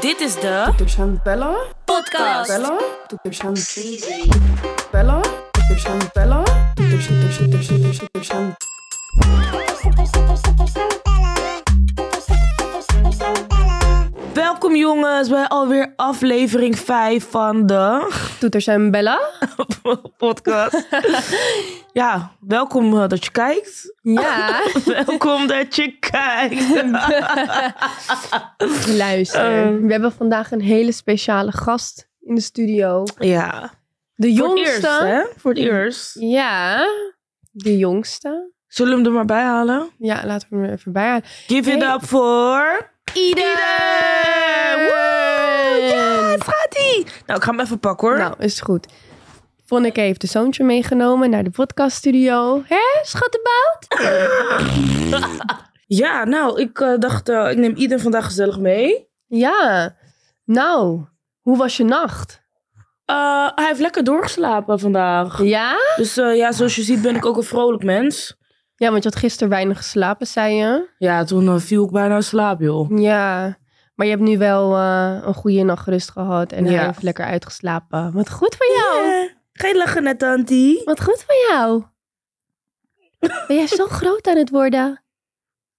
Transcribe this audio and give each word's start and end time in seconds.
Dit 0.00 0.20
is 0.20 0.34
de 0.34 1.18
Bella. 1.22 1.56
podcast. 1.84 2.48
Bella. 2.48 2.78
Bella. 4.90 5.20
Bella. 6.12 6.42
Jongens 14.86 15.28
bij 15.28 15.46
alweer 15.46 15.92
aflevering 15.96 16.78
5 16.78 17.30
van 17.30 17.66
de 17.66 18.12
Toeters 18.40 18.66
en 18.66 18.90
Bella. 18.90 19.20
podcast. 20.18 20.86
ja, 21.92 22.32
welkom 22.40 23.00
eh, 23.00 23.08
dat 23.08 23.24
je 23.24 23.30
kijkt. 23.30 23.94
Ja. 24.02 24.62
welkom 25.06 25.46
dat 25.46 25.76
je 25.76 25.98
kijkt. 25.98 26.84
Luister. 28.88 29.64
Ehm. 29.64 29.86
We 29.86 29.92
hebben 29.92 30.12
vandaag 30.12 30.50
een 30.52 30.60
hele 30.60 30.92
speciale 30.92 31.52
gast 31.52 32.08
in 32.20 32.34
de 32.34 32.40
studio. 32.40 33.04
ja, 33.18 33.70
De 34.14 34.36
voor 34.36 34.48
het 34.48 34.56
jongste. 34.56 34.70
eerst 34.70 34.98
hè? 35.00 35.22
Voor 35.36 35.50
het 35.50 35.60
eerst. 35.60 36.16
Ja. 36.18 36.86
De 37.50 37.76
jongste. 37.76 38.52
Zullen 38.66 38.92
we 38.92 38.98
hem 38.98 39.06
er 39.06 39.12
maar 39.12 39.24
bij 39.24 39.42
halen? 39.42 39.88
Ja, 39.98 40.26
laten 40.26 40.48
we 40.50 40.56
hem 40.56 40.64
er 40.64 40.72
even 40.72 40.92
bij 40.92 41.06
halen. 41.06 41.24
Give 41.24 41.72
it 41.72 41.82
up 41.82 42.04
voor... 42.06 42.94
Ieder. 43.14 43.54
Woe! 44.88 45.78
Yes, 45.80 46.40
gaat-ie! 46.40 47.06
Nou, 47.26 47.38
ik 47.38 47.44
ga 47.44 47.50
hem 47.50 47.60
even 47.60 47.80
pakken 47.80 48.08
hoor. 48.08 48.18
Nou, 48.18 48.34
is 48.38 48.60
goed. 48.60 48.86
Vonneke 49.66 50.00
heeft 50.00 50.20
de 50.20 50.26
zoontje 50.26 50.64
meegenomen 50.64 51.30
naar 51.30 51.44
de 51.44 51.50
podcaststudio. 51.50 52.62
Hè, 52.66 52.82
schattenbout? 53.02 53.86
Ja, 55.88 56.24
nou, 56.24 56.60
ik 56.60 56.80
eh, 56.80 56.98
dacht, 56.98 57.28
eh, 57.28 57.50
ik 57.50 57.56
neem 57.56 57.74
iedereen 57.74 58.02
vandaag 58.02 58.24
gezellig 58.24 58.58
mee. 58.58 59.08
Ja. 59.26 59.96
Nou, 60.44 61.04
hoe 61.40 61.56
was 61.56 61.76
je 61.76 61.84
nacht? 61.84 62.42
Eh, 63.04 63.48
hij 63.54 63.66
heeft 63.66 63.80
lekker 63.80 64.04
doorgeslapen 64.04 64.78
vandaag. 64.78 65.42
Ja? 65.42 65.76
Dus 65.96 66.14
ja, 66.14 66.52
zoals 66.52 66.76
je 66.76 66.82
ziet 66.82 67.02
ben 67.02 67.16
ik 67.16 67.26
ook 67.26 67.36
een 67.36 67.42
vrolijk 67.42 67.82
mens. 67.82 68.36
Ja, 68.76 68.90
want 68.90 69.02
je 69.02 69.08
had 69.08 69.18
gisteren 69.18 69.48
weinig 69.48 69.76
geslapen, 69.76 70.26
zei 70.26 70.54
je. 70.54 70.88
Ja, 70.98 71.24
toen 71.24 71.46
eh, 71.48 71.56
viel 71.58 71.84
ik 71.84 71.90
bijna 71.90 72.16
in 72.16 72.22
slaap, 72.22 72.60
joh. 72.60 72.98
Ja. 72.98 73.56
Maar 73.94 74.06
je 74.06 74.12
hebt 74.12 74.24
nu 74.24 74.38
wel 74.38 74.74
eh, 74.76 75.18
een 75.24 75.34
goede 75.34 75.62
nacht 75.62 75.86
rust 75.88 76.10
gehad 76.10 76.52
en 76.52 76.64
Ja. 76.64 76.86
heeft 76.86 77.02
lekker 77.02 77.24
uitgeslapen. 77.24 78.12
Wat 78.12 78.30
goed 78.30 78.56
voor 78.56 78.66
jou. 78.76 79.30
Je 79.52 79.76
lachen 79.76 80.02
net, 80.02 80.18
Tanti? 80.18 80.80
Wat 80.84 81.02
goed 81.02 81.24
voor 81.26 81.34
jou. 81.50 81.82
Ben 83.18 83.56
jij 83.56 83.66
zo 83.66 83.86
groot 84.00 84.26
aan 84.26 84.36
het 84.36 84.50
worden? 84.50 85.02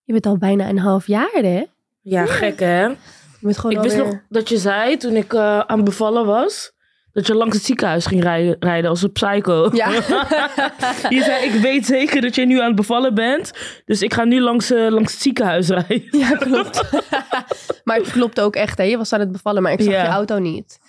Je 0.03 0.13
bent 0.13 0.25
al 0.25 0.37
bijna 0.37 0.69
een 0.69 0.79
half 0.79 1.07
jaar, 1.07 1.29
hè? 1.33 1.63
Ja, 2.01 2.25
gek 2.25 2.59
hè? 2.59 2.83
Je 2.85 2.95
bent 3.41 3.57
gewoon 3.57 3.75
Ik 3.75 3.81
wist 3.81 3.97
nog 3.97 4.13
dat 4.29 4.49
je 4.49 4.57
zei, 4.57 4.97
toen 4.97 5.15
ik 5.15 5.33
eh, 5.33 5.59
aan 5.59 5.75
het 5.77 5.85
bevallen 5.85 6.25
was... 6.25 6.75
dat 7.17 7.27
je 7.27 7.35
langs 7.35 7.55
het 7.55 7.65
ziekenhuis 7.65 8.05
ging 8.05 8.23
rijden, 8.23 8.55
rijden 8.59 8.89
als 8.89 9.01
een 9.01 9.11
psycho. 9.11 9.69
Ja. 9.73 9.89
je 11.15 11.21
zei, 11.23 11.45
ik 11.45 11.61
weet 11.61 11.85
zeker 11.85 12.21
dat 12.21 12.35
je 12.35 12.45
nu 12.45 12.59
aan 12.59 12.67
het 12.67 12.75
bevallen 12.75 13.13
bent... 13.13 13.51
dus 13.85 14.01
ik 14.01 14.13
ga 14.13 14.23
nu 14.23 14.39
langs, 14.41 14.71
eh, 14.71 14.87
langs 14.89 15.11
het 15.13 15.21
ziekenhuis 15.21 15.67
rijden. 15.69 16.03
Ja, 16.11 16.29
klopt. 16.29 16.83
maar 17.83 17.97
het 17.97 18.11
klopt 18.11 18.39
ook 18.41 18.55
echt, 18.55 18.77
hè? 18.77 18.83
Je 18.83 18.97
was 18.97 19.13
aan 19.13 19.19
het 19.19 19.31
bevallen, 19.31 19.61
maar 19.61 19.71
ik 19.71 19.81
zag 19.81 19.93
Ja. 19.93 20.03
je 20.03 20.09
auto 20.09 20.39
niet. 20.39 20.79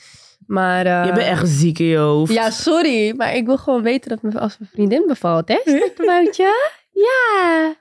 Maar, 0.46 0.86
eh, 0.86 1.04
Je 1.04 1.12
bent 1.12 1.26
echt 1.26 1.48
ziek 1.48 1.78
in 1.78 1.86
je 1.86 1.96
hoofd. 1.96 2.32
Ja, 2.32 2.50
sorry, 2.50 3.14
maar 3.16 3.34
ik 3.34 3.46
wil 3.46 3.56
gewoon 3.58 3.82
weten 3.82 4.08
dat 4.08 4.22
mijn, 4.22 4.38
als 4.38 4.58
mijn 4.58 4.70
vriendin 4.72 5.04
bevalt, 5.06 5.48
hè? 5.48 5.60
Snappenboutje? 5.64 6.52
Ja. 6.92 7.74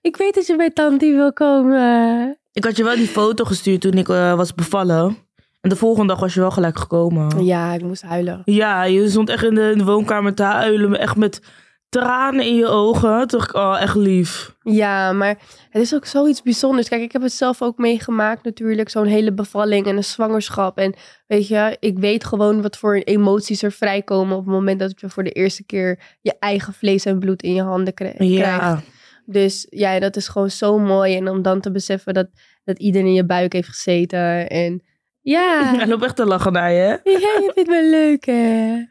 Ik 0.00 0.16
weet 0.16 0.34
dat 0.34 0.46
je 0.46 0.56
bij 0.56 0.70
Tanti 0.70 1.12
wil 1.14 1.32
komen. 1.32 2.38
Ik 2.52 2.64
had 2.64 2.76
je 2.76 2.84
wel 2.84 2.96
die 2.96 3.06
foto 3.06 3.44
gestuurd 3.44 3.80
toen 3.80 3.92
ik 3.98 4.08
eh, 4.08 4.34
was 4.34 4.54
bevallen. 4.54 5.16
En 5.64 5.70
de 5.70 5.76
volgende 5.76 6.08
dag 6.08 6.20
was 6.20 6.34
je 6.34 6.40
wel 6.40 6.50
gelijk 6.50 6.78
gekomen. 6.78 7.44
Ja, 7.44 7.72
ik 7.72 7.82
moest 7.82 8.02
huilen. 8.02 8.42
Ja, 8.44 8.82
je 8.82 9.10
stond 9.10 9.28
echt 9.28 9.44
in 9.44 9.54
de, 9.54 9.70
in 9.70 9.78
de 9.78 9.84
woonkamer 9.84 10.34
te 10.34 10.42
huilen. 10.42 10.98
Echt 10.98 11.16
met 11.16 11.40
tranen 11.88 12.44
in 12.46 12.54
je 12.54 12.66
ogen. 12.66 13.22
Ik, 13.22 13.54
oh, 13.54 13.76
echt 13.80 13.94
lief. 13.94 14.54
Ja, 14.62 15.12
maar 15.12 15.38
het 15.70 15.82
is 15.82 15.94
ook 15.94 16.04
zoiets 16.04 16.42
bijzonders. 16.42 16.88
Kijk, 16.88 17.02
ik 17.02 17.12
heb 17.12 17.22
het 17.22 17.32
zelf 17.32 17.62
ook 17.62 17.78
meegemaakt 17.78 18.44
natuurlijk. 18.44 18.88
Zo'n 18.88 19.06
hele 19.06 19.32
bevalling 19.32 19.86
en 19.86 19.96
een 19.96 20.04
zwangerschap. 20.04 20.78
En 20.78 20.94
weet 21.26 21.48
je, 21.48 21.76
ik 21.80 21.98
weet 21.98 22.24
gewoon 22.24 22.62
wat 22.62 22.76
voor 22.76 22.94
emoties 22.94 23.62
er 23.62 23.72
vrijkomen... 23.72 24.36
op 24.36 24.44
het 24.44 24.54
moment 24.54 24.78
dat 24.78 25.00
je 25.00 25.08
voor 25.08 25.24
de 25.24 25.32
eerste 25.32 25.64
keer 25.64 26.16
je 26.20 26.34
eigen 26.38 26.72
vlees 26.72 27.04
en 27.04 27.18
bloed 27.18 27.42
in 27.42 27.54
je 27.54 27.62
handen 27.62 27.94
kri- 27.94 28.12
krijgt. 28.12 28.32
Ja. 28.32 28.82
Dus 29.26 29.66
ja, 29.70 30.00
dat 30.00 30.16
is 30.16 30.28
gewoon 30.28 30.50
zo 30.50 30.78
mooi. 30.78 31.16
En 31.16 31.28
om 31.28 31.42
dan 31.42 31.60
te 31.60 31.70
beseffen 31.70 32.14
dat, 32.14 32.28
dat 32.64 32.78
iedereen 32.78 33.06
in 33.06 33.14
je 33.14 33.26
buik 33.26 33.52
heeft 33.52 33.68
gezeten. 33.68 34.48
En 34.48 34.82
ja, 35.24 35.62
Hij 35.76 35.86
loopt 35.86 36.02
echt 36.04 36.16
te 36.16 36.24
lachen 36.26 36.52
naar 36.52 36.72
je. 36.72 36.78
hè? 36.78 37.10
ja 37.10 37.18
je 37.18 37.50
vindt 37.54 37.70
me 37.70 37.88
leuk 37.90 38.24
hè. 38.24 38.82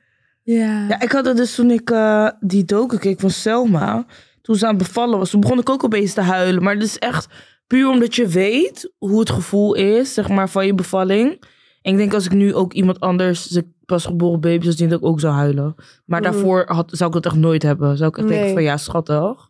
Ja. 0.44 0.88
Ja, 0.88 1.00
ik 1.02 1.12
had 1.12 1.26
het 1.26 1.38
dus 1.38 1.56
toen 1.56 1.72
ik 1.72 1.90
eh, 1.90 2.30
die 2.40 2.66
docu 2.66 2.98
keek 2.98 3.20
van 3.20 3.30
Selma. 3.30 4.06
Toen 4.42 4.56
ze 4.56 4.68
aan 4.68 4.76
het 4.76 4.84
bevallen 4.88 5.18
was. 5.20 5.30
Toen 5.30 5.40
begon 5.40 5.60
ik 5.60 5.70
ook 5.70 5.84
opeens 5.84 6.14
te 6.14 6.22
huilen. 6.22 6.64
Maar 6.64 6.74
het 6.74 6.84
is 6.84 7.00
echt 7.00 7.28
puur 7.68 7.88
omdat 7.90 8.16
je 8.16 8.28
weet 8.28 8.94
hoe 8.98 9.20
het 9.20 9.30
gevoel 9.30 9.74
is, 9.74 10.14
zeg 10.14 10.30
maar, 10.30 10.50
van 10.50 10.66
je 10.66 10.74
bevalling. 10.76 11.44
En 11.82 11.92
ik 11.92 11.98
denk 11.98 12.14
als 12.14 12.26
ik 12.26 12.32
nu 12.32 12.54
ook 12.54 12.74
iemand 12.74 13.00
anders, 13.00 13.48
dus 13.48 13.58
ik 13.58 13.66
pasgeboren 13.86 14.40
baby, 14.42 14.64
zou 14.64 14.76
zien 14.76 14.90
dat 14.90 15.00
ik 15.00 15.06
ook 15.06 15.20
zou 15.20 15.34
huilen. 15.34 15.76
Maar 16.06 16.22
Mhm. 16.22 16.32
daarvoor 16.32 16.64
had, 16.68 16.90
zou 16.92 17.10
ik 17.16 17.16
dat 17.24 17.32
echt 17.32 17.42
nooit 17.42 17.64
hebben. 17.64 17.98
Zou 17.98 18.10
ik 18.10 18.18
echt 18.18 18.28
denken 18.28 18.54
van 18.54 18.64
ja, 18.64 18.78
schattig. 18.78 19.50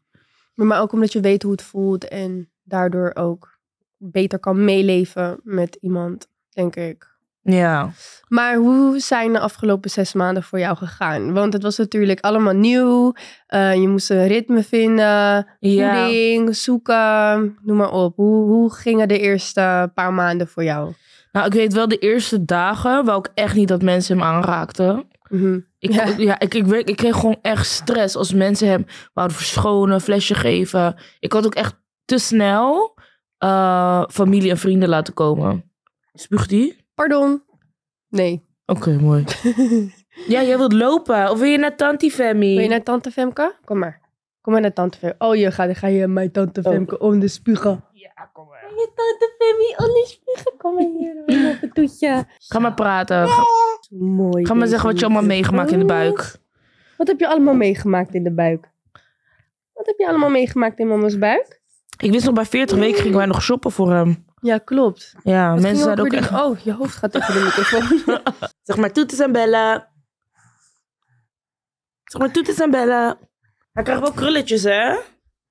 Maar, 0.54 0.68
maar 0.68 0.82
ook 0.82 0.92
omdat 0.94 1.12
je 1.14 1.20
weet 1.20 1.44
hoe 1.44 1.52
het 1.52 1.62
voelt. 1.62 2.08
En 2.08 2.50
daardoor 2.64 3.12
ook 3.14 3.58
beter 3.98 4.40
kan 4.40 4.64
meeleven 4.66 5.40
met 5.44 5.78
iemand, 5.82 6.28
denk 6.53 6.75
ik. 6.75 7.12
Ja. 7.41 7.90
Maar 8.28 8.56
hoe 8.56 9.00
zijn 9.00 9.34
de 9.34 9.40
afgelopen 9.40 9.90
zes 9.90 10.14
maanden 10.14 10.44
voor 10.44 10.59
jou 10.59 10.78
gegaan? 10.78 11.34
Want 11.34 11.53
het 11.53 11.64
was 11.64 11.78
natuurlijk 11.78 12.19
allemaal 12.19 12.53
nieuw. 12.53 13.14
Eh, 13.47 13.74
je 13.75 13.88
moest 13.88 14.09
een 14.09 14.28
ritme 14.28 14.64
vinden, 14.64 15.47
Ja. 15.59 16.03
voeding, 16.03 16.56
zoeken, 16.56 17.58
noem 17.62 17.78
maar 17.78 17.91
op. 17.91 18.16
Hoe, 18.16 18.46
hoe 18.47 18.74
gingen 18.74 19.08
de 19.08 19.19
eerste 19.19 19.91
paar 19.94 20.14
maanden 20.14 20.47
voor 20.47 20.64
jou? 20.64 20.94
Nou, 21.31 21.46
ik 21.46 21.53
weet 21.53 21.74
wel 21.74 21.88
de 21.88 21.97
eerste 21.97 22.46
dagen 22.46 23.06
wou 23.06 23.20
ik 23.20 23.30
echt 23.34 23.56
niet 23.56 23.68
dat 23.68 23.81
mensen 23.81 24.18
hem 24.18 24.28
aanraakten. 24.28 25.08
Mhm. 25.30 25.59
Ik, 25.80 25.91
Ja. 25.91 26.06
ja. 26.18 26.40
ik, 26.40 26.53
ik 26.53 26.96
kreeg 26.96 27.16
gewoon 27.16 27.40
echt 27.41 27.66
stress 27.66 28.16
als 28.16 28.34
mensen 28.34 28.68
hem 28.68 28.85
wouden 29.14 29.38
verschonen, 29.38 30.02
flesje 30.02 30.34
geven. 30.34 30.96
Ik 31.20 31.34
had 31.34 31.46
ook 31.46 31.56
echt 31.56 31.75
te 32.06 32.18
snel 32.18 32.97
eh, 33.38 34.03
familie 34.09 34.50
en 34.50 34.58
vrienden 34.58 34.90
laten 34.90 35.14
komen. 35.14 35.72
Spuugt 36.13 36.50
die? 36.50 36.78
Pardon? 36.96 37.44
Nee. 38.09 38.44
Oké, 38.66 38.91
mooi. 38.91 39.24
ja, 40.34 40.44
jij 40.44 40.57
wilt 40.57 40.74
lopen. 40.74 41.29
Of 41.29 41.40
wil 41.40 41.50
je 41.50 41.57
naar 41.57 41.75
Tanti 41.75 42.12
Femi? 42.12 42.53
Wil 42.53 42.63
je 42.63 42.69
naar 42.69 42.84
tante 42.84 43.12
Femke? 43.12 43.56
Kom 43.66 43.78
maar. 43.79 44.01
Kom 44.41 44.53
maar 44.53 44.62
naar 44.62 44.73
tante 44.73 44.97
Femke. 44.97 45.16
Oh, 45.25 45.35
je 45.35 45.52
gaat, 45.52 45.78
ga 45.78 45.88
je 45.88 46.07
mijn 46.07 46.31
tante 46.31 46.62
Oh. 46.63 46.72
Femke 46.72 47.00
om 47.00 47.19
de 47.19 47.28
spugen. 47.28 47.84
Ja, 47.94 48.29
kom 48.34 48.47
maar. 48.47 48.62
Je 48.69 48.91
tante 48.96 49.35
Femi 49.38 49.88
om 49.88 49.94
de 49.94 50.06
spugen. 50.07 50.57
Kom 50.57 50.73
maar 50.73 50.84
hier. 50.84 51.52
Op 51.53 51.62
het 51.62 51.75
toetje. 51.75 52.25
Ga 52.38 52.59
maar 52.59 52.73
praten. 52.73 53.28
Ga, 53.28 53.44
mooi. 53.90 54.46
ga 54.46 54.53
maar 54.53 54.68
zeggen 54.68 54.90
wat 54.90 55.00
je 55.00 55.06
allemaal 55.06 55.23
meegemaakt 55.23 55.72
in 55.72 55.79
de 55.79 55.85
buik. 55.85 56.35
Wat 56.97 57.07
heb 57.07 57.19
je 57.19 57.28
allemaal 57.28 57.53
meegemaakt 57.56 58.13
in 58.13 58.23
de 58.23 58.34
buik? 58.34 58.72
Wat 59.73 59.85
heb 59.85 59.97
je 59.97 60.07
allemaal 60.07 60.29
meegemaakt 60.29 60.79
in 60.79 60.88
mama's 60.88 61.18
buik? 61.18 61.62
Ik 61.97 62.12
wist 62.12 62.25
nog 62.25 62.34
bij 62.34 62.46
40 62.46 62.78
weken 62.78 63.02
gingen 63.02 63.18
wij 63.18 63.25
nog 63.25 63.41
shoppen 63.41 63.72
voor 63.72 63.91
hem. 63.91 64.25
Ja, 64.44 64.58
klopt. 64.58 65.14
Ja, 65.24 65.54
mensen 65.56 65.84
zeiden 65.84 66.06
ook 66.06 66.14
echt... 66.14 66.31
Oh, 66.31 66.59
je 66.59 66.74
hoofd 66.74 66.96
gaat 66.96 67.12
tegen 67.12 67.34
de 67.34 67.40
microfoon. 67.40 68.20
Zeg 68.64 68.78
maar 68.78 68.92
toetes 68.92 69.20
en 69.20 69.31
bellen. 69.31 69.88
Zeg 72.04 72.22
maar 72.22 72.31
toetes 72.31 72.59
en 72.59 72.72
bellen. 72.72 73.18
Hij 73.72 73.84
krijgt 73.84 74.02
wel 74.02 74.12
krulletjes, 74.12 74.64
hè? 74.64 74.96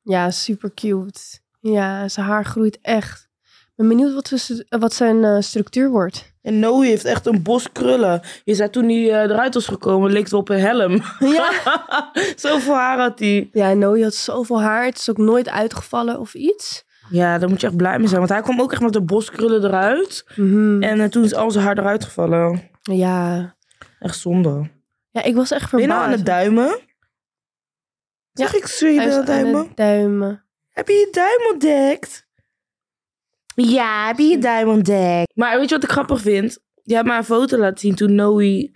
ja, 0.02 0.30
super 0.30 0.74
cute. 0.74 1.20
Ja, 1.60 2.08
zijn 2.08 2.26
haar 2.26 2.44
groeit 2.44 2.78
echt. 2.82 3.30
Ik 3.42 3.72
ben 3.76 3.88
benieuwd 3.88 4.14
wat, 4.14 4.30
wat 4.68 4.94
zijn 4.94 5.24
eh, 5.24 5.36
structuur 5.40 5.90
wordt. 5.90 6.32
En 6.42 6.58
Noe 6.58 6.86
heeft 6.86 7.04
echt 7.04 7.26
een 7.26 7.42
bos 7.42 7.72
krullen. 7.72 8.22
Je 8.44 8.54
zei 8.54 8.70
toen 8.70 8.84
hij 8.84 9.10
eh, 9.10 9.30
eruit 9.30 9.54
was 9.54 9.66
gekomen, 9.66 10.12
leek 10.12 10.24
het 10.24 10.32
op 10.32 10.48
een 10.48 10.60
helm. 10.60 11.02
Ja. 11.36 11.50
Zoveel 12.36 12.74
haar 12.74 12.98
had 12.98 13.18
hij. 13.18 13.48
Ja, 13.52 13.72
Noe 13.72 14.02
had 14.02 14.14
zoveel 14.14 14.62
haar. 14.62 14.84
Het 14.84 14.98
is 14.98 15.10
ook 15.10 15.18
nooit 15.18 15.48
uitgevallen 15.48 16.20
of 16.20 16.34
iets. 16.34 16.84
Ja, 17.12 17.38
daar 17.38 17.48
moet 17.48 17.60
je 17.60 17.66
echt 17.66 17.76
blij 17.76 17.98
mee 17.98 18.06
zijn. 18.06 18.18
Want 18.18 18.30
hij 18.32 18.40
kwam 18.42 18.60
ook 18.60 18.72
echt 18.72 18.80
met 18.82 18.92
de 18.92 19.02
bos 19.02 19.30
krullen 19.30 19.64
eruit. 19.64 20.24
Mhm. 20.36 20.82
En 20.82 21.00
eh, 21.00 21.08
toen 21.08 21.24
is 21.24 21.34
al 21.34 21.50
zijn 21.50 21.64
haar 21.64 21.78
eruit 21.78 22.04
gevallen. 22.04 22.70
Ja. 22.82 23.56
Echt 23.98 24.18
zonde. 24.18 24.70
ja, 25.10 25.22
ik 25.22 25.34
was 25.34 25.50
echt 25.50 25.70
Ben 25.70 25.80
je 25.80 25.86
verbaasd. 25.86 26.00
nou 26.00 26.12
aan 26.12 26.18
het 26.18 26.26
duimen? 26.26 26.78
Ja, 28.32 28.46
Zeg 28.48 28.54
ik 28.54 28.98
aan 29.00 29.24
duimen? 29.24 29.72
duimen. 29.74 30.44
Heb 30.70 30.88
je 30.88 30.94
je 30.94 31.08
duim 31.12 31.52
ontdekt? 31.52 32.26
Ja, 33.54 34.06
heb 34.06 34.18
je 34.18 34.24
je 34.24 34.38
duim 34.38 34.68
ontdekt? 34.68 35.32
Maar 35.36 35.58
weet 35.58 35.68
je 35.68 35.74
wat 35.74 35.84
ik 35.84 35.90
grappig 35.90 36.20
vind? 36.20 36.58
Je 36.82 36.94
hebt 36.94 37.06
mij 37.06 37.16
een 37.16 37.24
foto 37.24 37.58
laten 37.58 37.78
zien 37.78 37.94
toen 37.94 38.14
Noe 38.14 38.70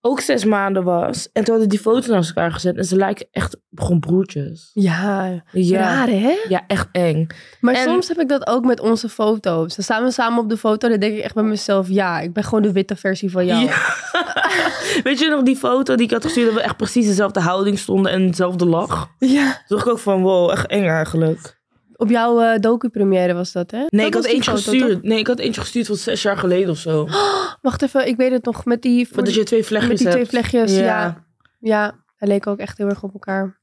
ook 0.00 0.20
zes 0.20 0.44
maanden 0.44 0.84
was. 0.84 1.28
En 1.32 1.44
toen 1.44 1.52
hadden 1.54 1.68
die 1.68 1.78
foto's 1.78 2.06
naast 2.06 2.28
elkaar 2.28 2.52
gezet. 2.52 2.76
En 2.76 2.84
ze 2.84 2.96
lijken 2.96 3.26
echt 3.32 3.56
gewoon 3.74 4.00
broertjes. 4.00 4.70
Ja, 4.74 5.42
Ja, 5.52 5.78
raar 5.80 6.08
hè? 6.08 6.34
ja 6.48 6.64
echt 6.66 6.88
eng. 6.92 7.26
Maar 7.60 7.74
En- 7.74 7.82
soms 7.82 8.08
heb 8.08 8.18
ik 8.18 8.28
dat 8.28 8.46
ook 8.46 8.64
met 8.64 8.80
onze 8.80 9.08
foto's. 9.08 9.74
Dan 9.76 9.84
staan 9.84 10.04
we 10.04 10.10
samen 10.10 10.42
op 10.42 10.48
de 10.48 10.56
foto. 10.56 10.88
Dan 10.88 10.98
denk 11.00 11.16
ik 11.16 11.22
echt 11.22 11.34
bij 11.34 11.42
mezelf, 11.44 11.88
ja, 11.88 12.20
ik 12.20 12.32
ben 12.32 12.44
gewoon 12.44 12.62
de 12.62 12.72
witte 12.72 12.96
versie 12.96 13.30
van 13.30 13.46
jou. 13.46 13.64
Ja. 13.64 13.72
Weet 15.02 15.18
je 15.18 15.28
nog 15.28 15.42
die 15.42 15.56
foto 15.56 15.94
die 15.94 16.06
ik 16.06 16.12
had 16.12 16.24
gestuurd... 16.24 16.46
dat 16.46 16.54
we 16.54 16.60
echt 16.62 16.76
precies 16.76 17.06
dezelfde 17.06 17.40
houding 17.40 17.78
stonden 17.78 18.12
en 18.12 18.26
dezelfde 18.26 18.66
lach? 18.66 19.08
Ja. 19.18 19.44
Toen 19.44 19.76
dacht 19.76 19.86
ik 19.86 19.92
ook 19.92 19.98
van, 19.98 20.22
wow, 20.22 20.50
echt 20.50 20.66
eng 20.66 20.86
eigenlijk. 20.88 21.58
Op 22.00 22.10
jouw 22.10 22.40
eh 22.40 22.58
docu-première 22.58 23.34
was 23.34 23.52
dat, 23.52 23.70
hè? 23.70 23.78
Nee, 23.78 23.88
Dat 23.90 24.06
ik 24.06 24.14
had 24.14 24.24
eentje 24.24 24.50
foto, 24.50 24.62
gestuurd. 24.62 24.92
toch? 24.92 25.02
Nee, 25.02 25.18
ik 25.18 25.26
had 25.26 25.38
eentje 25.38 25.60
gestuurd 25.60 25.86
van 25.86 25.96
zes 25.96 26.22
jaar 26.22 26.36
geleden 26.36 26.70
of 26.70 26.78
zo. 26.78 27.08
Wacht 27.62 27.82
even, 27.82 28.06
ik 28.06 28.16
weet 28.16 28.30
het 28.30 28.44
nog. 28.44 28.64
Met 28.64 28.82
die, 28.82 29.08
Want 29.12 29.26
dat 29.26 29.34
je 29.34 29.42
twee 29.42 29.64
vlechtjes 29.64 29.90
met 29.90 29.98
die 29.98 30.08
twee 30.08 30.26
vlechtjes, 30.26 30.76
ja. 30.76 30.84
Ja. 30.84 31.24
ja. 31.58 32.04
hij 32.16 32.28
leek 32.28 32.46
ook 32.46 32.58
echt 32.58 32.78
heel 32.78 32.88
erg 32.88 33.02
op 33.02 33.12
elkaar. 33.12 33.60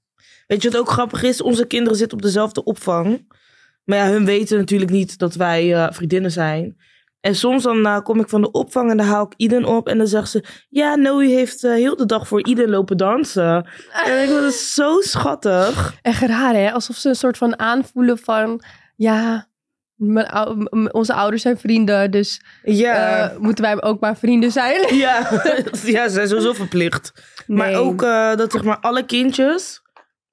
Weet 0.47 0.61
je 0.61 0.69
wat 0.69 0.79
ook 0.79 0.89
grappig 0.89 1.23
is? 1.23 1.41
Onze 1.41 1.65
kinderen 1.65 1.97
zitten 1.97 2.17
op 2.17 2.23
dezelfde 2.23 2.63
opvang. 2.63 3.35
Maar 3.83 3.97
ja, 3.97 4.09
hun 4.09 4.25
weten 4.25 4.57
natuurlijk 4.57 4.91
niet 4.91 5.17
dat 5.17 5.35
wij 5.35 5.73
eh, 5.75 5.91
vriendinnen 5.91 6.31
zijn. 6.31 6.77
En 7.27 7.35
soms 7.35 7.63
dan 7.63 7.85
eh, 7.85 7.99
kom 8.01 8.19
ik 8.19 8.29
van 8.29 8.41
de 8.41 8.51
opvang 8.51 8.91
en 8.91 8.97
dan 8.97 9.05
haal 9.05 9.25
ik 9.25 9.33
Iden 9.37 9.65
op. 9.65 9.87
En 9.87 9.97
dan 9.97 10.07
zegt 10.07 10.29
ze, 10.29 10.43
ja, 10.69 10.95
Noe 10.95 11.25
heeft 11.25 11.63
eh, 11.63 11.71
heel 11.71 11.95
de 11.95 12.05
dag 12.05 12.27
voor 12.27 12.45
Iden 12.47 12.69
lopen 12.69 12.97
dansen. 12.97 13.69
En 14.05 14.21
ik 14.21 14.29
vind 14.29 14.43
het 14.43 14.53
zo 14.53 15.01
schattig. 15.01 15.93
Echt 16.01 16.21
raar, 16.21 16.53
hè? 16.53 16.71
Alsof 16.71 16.95
ze 16.95 17.09
een 17.09 17.15
soort 17.15 17.37
van 17.37 17.59
aanvoelen 17.59 18.17
van... 18.17 18.61
Ja, 18.95 19.47
mijn 19.95 20.93
onze 20.93 21.13
ouders 21.13 21.41
zijn 21.41 21.57
vrienden, 21.57 22.11
dus 22.11 22.41
Ja, 22.63 23.29
eh, 23.29 23.37
moeten 23.37 23.63
wij 23.63 23.81
ook 23.81 23.99
maar 23.99 24.17
vrienden 24.17 24.51
zijn? 24.51 24.95
ja. 25.05 25.29
ja 25.85 26.07
ze 26.07 26.13
zijn 26.13 26.27
sowieso 26.27 26.53
verplicht. 26.53 27.11
Maar 27.47 27.75
ook 27.75 27.99
dat 28.37 28.51
zeg 28.51 28.63
maar 28.63 28.79
alle 28.79 29.05
kindjes 29.05 29.81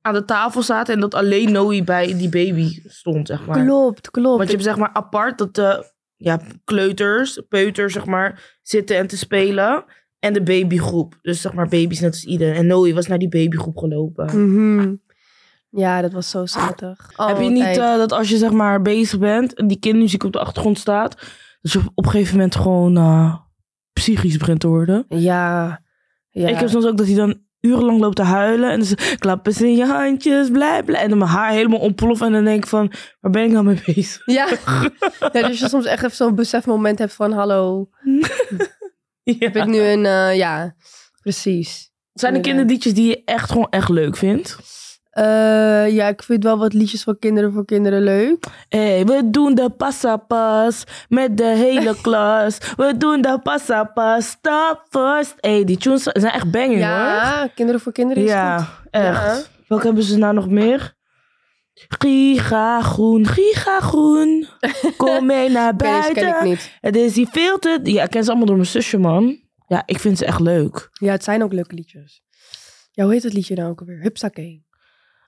aan 0.01 0.15
de 0.15 0.25
tafel 0.25 0.63
zaten. 0.63 0.95
En 0.95 1.01
dat 1.01 1.15
alleen 1.15 1.53
Noe 1.53 1.85
bij 1.85 2.07
die 2.17 2.29
baby 2.29 2.83
stond, 2.87 3.27
zeg 3.27 3.47
maar. 3.47 3.65
Klopt, 3.65 4.11
klopt. 4.11 4.37
Want 4.37 4.49
je 4.49 4.55
hebt 4.57 4.69
zeg 4.69 4.77
maar 4.77 4.91
apart 4.93 5.39
dat 5.39 5.55
de 5.55 5.93
ja, 6.25 6.41
kleuters, 6.65 7.41
peuters 7.49 7.93
zeg 7.93 8.07
maar, 8.07 8.59
zitten 8.63 8.97
en 8.97 9.07
te 9.07 9.17
spelen. 9.17 9.85
En 10.19 10.33
de 10.33 10.43
babygroep. 10.43 11.19
Dus 11.23 11.41
zeg 11.41 11.53
maar 11.53 11.69
baby's 11.69 12.01
net 12.01 12.11
als 12.11 12.25
iedereen. 12.25 12.55
En 12.55 12.67
Noe 12.67 12.95
was 12.95 13.07
naar 13.07 13.19
die 13.19 13.29
babygroep 13.29 13.77
gelopen. 13.77 14.25
Mhm. 14.27 14.95
Ja, 15.71 16.01
dat 16.01 16.13
was 16.13 16.31
zo 16.31 16.47
schattig. 16.47 17.11
Heb 17.17 17.41
je 17.41 17.49
niet 17.51 17.65
Altijd. 17.65 17.79
eh, 17.79 17.97
dat 17.97 18.13
als 18.13 18.29
je 18.29 18.37
zeg 18.37 18.51
maar 18.51 18.83
bezig 18.83 19.19
bent 19.19 19.55
en 19.55 19.67
die 19.67 19.79
kindermuziek 19.79 20.25
op 20.25 20.33
de 20.33 20.39
achtergrond 20.39 20.79
staat, 20.79 21.17
dat 21.61 21.73
je 21.73 21.79
op, 21.79 21.91
op 21.95 22.05
een 22.05 22.11
gegeven 22.11 22.35
moment 22.35 22.55
gewoon 22.57 22.97
eh, 22.97 23.35
psychisch 23.93 24.37
begint 24.37 24.61
te 24.61 24.69
worden? 24.69 25.05
Ja. 25.09 25.83
ja. 26.31 26.49
Ik 26.49 26.57
heb 26.57 26.69
soms 26.69 26.87
ook 26.87 26.97
dat 26.97 27.07
hij 27.07 27.17
dan 27.17 27.41
urenlang 27.65 28.01
loopt 28.01 28.17
te 28.17 28.23
huilen 28.23 28.71
en 28.71 28.85
ze 28.85 29.17
klappen 29.19 29.53
ze 29.53 29.67
in 29.67 29.77
je 29.77 29.85
handjes, 29.87 30.51
blij 30.51 30.83
blij. 30.83 31.01
En 31.03 31.09
dan 31.09 31.19
mijn 31.19 31.31
haar 31.31 31.51
helemaal 31.51 31.79
ontploft 31.79 32.21
en 32.23 32.33
dan 32.33 32.45
denk 32.45 32.63
ik 32.63 32.69
van, 32.69 32.93
waar 33.21 33.31
ben 33.33 33.45
ik 33.45 33.51
nou 33.51 33.65
mee 33.65 33.83
bezig? 33.87 34.23
Ja. 34.27 34.49
ja, 35.33 35.47
dus 35.49 35.61
je 35.61 35.69
soms 35.69 35.85
echt 35.85 36.03
even 36.05 36.17
zo'n 36.17 36.35
besefmoment 36.35 36.99
hebt 36.99 37.13
van... 37.15 37.33
Hallo, 37.33 37.89
Ja. 39.23 39.37
heb 39.39 39.57
ik 39.57 39.67
nu 39.67 39.79
een... 39.79 40.07
eh, 40.07 40.37
ja, 40.37 40.75
precies. 41.23 41.93
Zijn 42.13 42.35
er 42.35 42.41
kinderliedjes 42.41 42.95
die 42.95 43.09
je 43.09 43.23
echt 43.25 43.51
gewoon 43.51 43.69
echt 43.71 43.89
leuk 43.89 44.17
vindt? 44.17 44.57
Eh, 45.15 45.89
ja, 45.95 46.09
ik 46.09 46.23
vind 46.23 46.43
wel 46.45 46.59
wat 46.59 46.73
liedjes 46.73 47.03
van 47.03 47.19
kinderen 47.19 47.53
voor 47.53 47.65
kinderen 47.65 48.03
leuk. 48.03 48.45
Hey, 48.69 49.05
we 49.07 49.31
doen 49.31 49.55
de 49.55 49.71
passapas 49.71 50.85
met 51.09 51.37
de 51.37 51.45
hele 51.45 51.97
klas. 52.03 52.59
We 52.77 52.95
doen 52.99 53.23
de 53.23 53.39
passapas, 53.43 54.29
stop 54.29 54.83
first. 54.91 55.35
Hey, 55.41 55.65
die 55.65 55.77
tunes 55.77 56.03
zijn 56.03 56.33
echt 56.33 56.51
banging 56.51 56.73
hoor. 56.81 56.81
Ja, 56.91 57.49
kinderen 57.55 57.81
voor 57.81 57.93
kinderen 57.93 58.23
is 58.23 58.31
Ja, 58.31 58.59
goed. 58.59 58.77
echt. 58.91 59.23
Ja. 59.23 59.43
Welke 59.69 59.85
hebben 59.87 60.05
ze 60.05 60.19
nou 60.19 60.35
nog 60.35 60.49
meer? 60.49 60.95
Giga 61.75 62.83
groen, 62.83 63.27
giga 63.27 63.81
groen. 63.81 64.47
Kom 64.97 65.27
mee 65.27 65.51
naar 65.51 65.77
deze 65.77 66.11
ken 66.13 66.23
ik 66.27 66.31
buiten. 66.31 66.49
niet. 66.49 66.77
Het 66.81 66.97
is 66.97 67.17
hier 67.17 67.29
veel 67.31 67.59
te... 67.59 67.81
Ja, 67.83 68.03
ik 68.03 68.11
ken 68.11 68.23
ze 68.23 68.29
allemaal 68.29 68.47
door 68.47 68.57
mijn 68.57 68.69
zusje, 68.69 68.99
man. 68.99 69.39
Ja, 69.67 69.83
ik 69.87 69.99
vind 69.99 70.19
ze 70.19 70.25
echt 70.25 70.41
leuk. 70.41 70.89
Ja, 70.93 71.11
het 71.13 71.25
zijn 71.25 71.43
ook 71.43 71.53
leuke 71.53 71.75
liedjes. 71.75 72.23
Ja, 72.93 73.05
hoe 73.05 73.13
heet 73.13 73.23
het 73.23 73.33
liedje 73.33 73.55
nou 73.55 73.71
ook 73.71 73.81
alweer? 73.81 74.01
Hupsakee. 74.01 74.65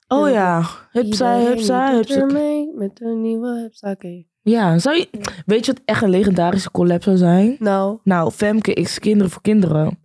Oh 0.07 0.29
ja. 0.29 0.63
Hupsa, 0.91 1.37
hupsa, 1.39 1.91
hupsa. 1.93 2.25
mee 2.25 2.71
met 2.75 3.01
een 3.01 3.21
nieuwe 3.21 3.59
Hupsakee. 3.59 4.27
Ja, 4.41 4.77
zou 4.77 4.95
je... 4.97 5.09
Weet 5.45 5.65
je 5.65 5.73
wat 5.73 5.81
echt 5.85 6.01
een 6.01 6.09
legendarische 6.09 6.71
collab 6.71 7.03
zou 7.03 7.17
zijn? 7.17 7.55
Nou, 7.59 7.97
Nou, 8.03 8.31
Femke 8.31 8.73
X 8.83 8.99
Kinderen 8.99 9.31
voor 9.31 9.41
Kinderen. 9.41 9.99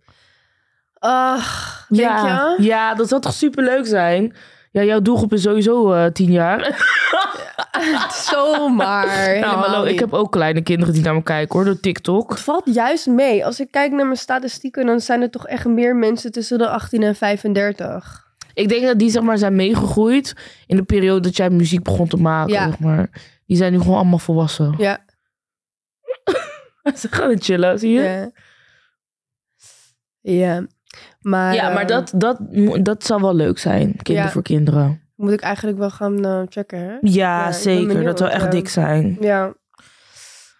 ach, 0.99 1.85
denk 1.89 2.01
ja, 2.01 2.55
je? 2.57 2.63
ja, 2.63 2.95
dat 2.95 3.07
zou 3.07 3.21
toch 3.21 3.33
super 3.33 3.63
leuk 3.63 3.85
zijn? 3.85 4.35
Ja, 4.71 4.83
jouw 4.83 5.01
doelgroep 5.01 5.33
is 5.33 5.41
sowieso 5.41 5.93
eh, 5.93 6.05
tien 6.05 6.31
jaar. 6.31 6.59
Zomaar. 8.31 9.39
nou, 9.39 9.55
hallo, 9.55 9.83
ik 9.83 9.99
heb 9.99 10.13
ook 10.13 10.31
kleine 10.31 10.61
kinderen 10.61 10.93
die 10.93 11.03
naar 11.03 11.13
me 11.13 11.23
kijken 11.23 11.55
hoor, 11.55 11.65
door 11.65 11.79
TikTok. 11.79 12.29
Het 12.29 12.39
valt 12.39 12.73
juist 12.73 13.07
mee. 13.07 13.45
Als 13.45 13.59
ik 13.59 13.71
kijk 13.71 13.91
naar 13.91 14.05
mijn 14.05 14.17
statistieken, 14.17 14.85
dan 14.85 14.99
zijn 14.99 15.21
er 15.21 15.29
toch 15.29 15.47
echt 15.47 15.65
meer 15.65 15.95
mensen 15.95 16.31
tussen 16.31 16.57
de 16.57 16.69
18 16.69 17.03
en 17.03 17.15
35. 17.15 18.32
Ik 18.53 18.69
denk 18.69 18.85
dat 18.85 18.99
die 18.99 19.09
zeg 19.09 19.21
maar 19.23 19.37
zijn 19.37 19.55
meegegroeid 19.55 20.35
in 20.67 20.75
de 20.75 20.83
periode 20.83 21.19
dat 21.19 21.35
jij 21.37 21.49
muziek 21.49 21.83
begon 21.83 22.07
te 22.07 22.17
maken. 22.17 22.53
Ja. 22.53 22.65
Zeg 22.67 22.79
maar. 22.79 23.09
Die 23.45 23.57
zijn 23.57 23.71
nu 23.71 23.79
gewoon 23.79 23.95
allemaal 23.95 24.19
volwassen. 24.19 24.73
Ja. 24.77 25.05
Ze 26.99 27.07
gaan 27.11 27.29
het 27.29 27.43
chillen, 27.43 27.79
zie 27.79 27.91
je? 27.91 28.01
Ja, 28.01 28.13
Ja. 28.19 28.31
Ja. 30.21 30.65
Maar, 31.19 31.55
maar 31.73 31.81
eh, 31.81 31.87
dat, 31.87 32.13
dat, 32.15 32.37
dat 32.85 33.05
zou 33.05 33.21
wel 33.21 33.35
leuk 33.35 33.57
zijn. 33.57 33.95
Kinderen 33.95 34.27
Ja. 34.27 34.33
voor 34.33 34.41
kinderen. 34.41 35.01
moet 35.15 35.31
ik 35.31 35.41
eigenlijk 35.41 35.77
wel 35.77 35.89
gaan 35.89 36.25
eh, 36.25 36.41
checken, 36.49 36.79
hè? 36.79 36.97
Ja, 37.01 37.51
zeker. 37.51 37.87
benieuwd, 37.87 38.05
dat 38.05 38.17
zou 38.17 38.31
echt 38.31 38.43
ja. 38.43 38.49
dik 38.49 38.69
zijn. 38.69 39.17
Ja. 39.19 39.53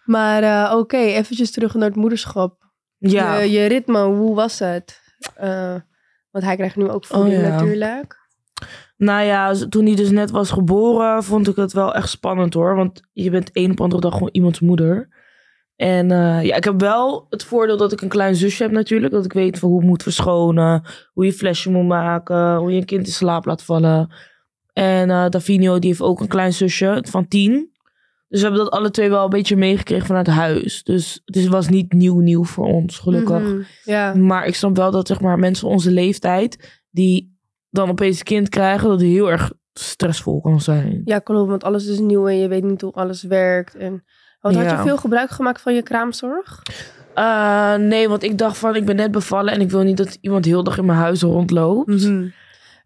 Maar 0.04 0.42
eh, 0.42 0.76
oké, 0.76 0.96
eventjes 0.96 1.50
terug 1.50 1.74
naar 1.74 1.88
het 1.88 1.96
moederschap. 1.96 2.72
Ja. 2.98 3.38
Je, 3.38 3.50
je 3.50 3.66
ritme, 3.66 4.02
hoe 4.04 4.34
was 4.34 4.58
het? 4.58 5.00
Eh, 5.34 5.74
want 6.34 6.46
hij 6.46 6.56
krijgt 6.56 6.76
nu 6.76 6.88
ook 6.88 7.04
voeding 7.04 7.36
Oh, 7.36 7.42
ja. 7.42 7.48
natuurlijk. 7.48 8.22
Nou 8.96 9.24
ja, 9.24 9.54
toen 9.54 9.86
hij 9.86 9.94
dus 9.94 10.10
net 10.10 10.30
was 10.30 10.50
geboren, 10.50 11.22
vond 11.22 11.48
ik 11.48 11.56
het 11.56 11.72
wel 11.72 11.94
echt 11.94 12.08
spannend 12.08 12.54
hoor. 12.54 12.76
Want 12.76 13.00
je 13.12 13.30
bent 13.30 13.50
een 13.52 13.70
op 13.70 13.80
andere 13.80 14.00
dag 14.00 14.12
gewoon 14.12 14.28
iemands 14.32 14.60
moeder. 14.60 15.08
En 15.76 16.10
eh, 16.10 16.44
ja, 16.44 16.56
ik 16.56 16.64
heb 16.64 16.80
wel 16.80 17.26
het 17.30 17.44
voordeel 17.44 17.76
dat 17.76 17.92
ik 17.92 18.00
een 18.00 18.08
klein 18.08 18.34
zusje 18.34 18.62
heb 18.62 18.72
natuurlijk. 18.72 19.12
Dat 19.12 19.24
ik 19.24 19.32
weet 19.32 19.58
van 19.58 19.68
hoe 19.68 19.78
het 19.78 19.88
moet 19.88 20.02
verschonen, 20.02 20.82
hoe 21.12 21.24
je 21.24 21.32
flesje 21.32 21.70
moet 21.70 21.86
maken, 21.86 22.56
hoe 22.56 22.72
je 22.72 22.78
een 22.78 22.84
kind 22.84 23.06
in 23.06 23.12
slaap 23.12 23.44
laat 23.44 23.62
vallen. 23.62 24.14
En 24.72 25.10
eh 25.10 25.28
Davinio 25.28 25.78
die 25.78 25.88
heeft 25.88 26.02
ook 26.02 26.20
een 26.20 26.28
klein 26.28 26.52
zusje 26.52 27.04
van 27.08 27.28
tien. 27.28 27.73
Dus 28.34 28.42
we 28.42 28.48
hebben 28.48 28.64
dat 28.64 28.74
alle 28.74 28.90
twee 28.90 29.08
wel 29.10 29.24
een 29.24 29.30
beetje 29.30 29.56
meegekregen 29.56 30.06
vanuit 30.06 30.26
huis. 30.26 30.82
Dus 30.82 31.20
het 31.24 31.36
is- 31.36 31.46
was 31.46 31.68
niet 31.68 31.92
nieuw 31.92 32.18
nieuw 32.20 32.44
voor 32.44 32.66
ons, 32.66 32.98
gelukkig. 32.98 33.40
Mhm, 33.42 33.62
Ja. 33.84 34.14
Maar 34.14 34.46
ik 34.46 34.54
snap 34.54 34.76
wel 34.76 34.90
dat 34.90 35.06
zeg 35.06 35.20
maar, 35.20 35.38
mensen 35.38 35.68
onze 35.68 35.90
leeftijd, 35.90 36.80
die 36.90 37.36
dan 37.70 37.88
opeens 37.90 38.18
een 38.18 38.24
kind 38.24 38.48
krijgen, 38.48 38.88
dat 38.88 39.00
heel 39.00 39.30
erg 39.30 39.52
stressvol 39.72 40.40
kan 40.40 40.60
zijn. 40.60 41.00
ja, 41.04 41.18
klopt, 41.18 41.48
want 41.48 41.64
alles 41.64 41.86
is 41.86 41.98
nieuw 41.98 42.28
en 42.28 42.36
je 42.38 42.48
weet 42.48 42.64
niet 42.64 42.80
hoe 42.80 42.92
alles 42.92 43.22
werkt. 43.22 43.74
En... 43.76 44.04
Want 44.40 44.56
had 44.56 44.64
Ja. 44.64 44.76
je 44.76 44.82
veel 44.82 44.96
gebruik 44.96 45.30
gemaakt 45.30 45.60
van 45.60 45.74
je 45.74 45.82
kraamzorg? 45.82 46.62
Eh, 47.14 47.74
nee, 47.74 48.08
want 48.08 48.22
ik 48.22 48.38
dacht 48.38 48.58
van, 48.58 48.76
ik 48.76 48.84
ben 48.84 48.96
net 48.96 49.10
bevallen 49.10 49.52
en 49.52 49.60
ik 49.60 49.70
wil 49.70 49.82
niet 49.82 49.96
dat 49.96 50.18
iemand 50.20 50.44
heel 50.44 50.62
dag 50.64 50.78
in 50.78 50.84
mijn 50.84 50.98
huis 50.98 51.22
rondloopt. 51.22 51.88
Mhm. 51.88 52.26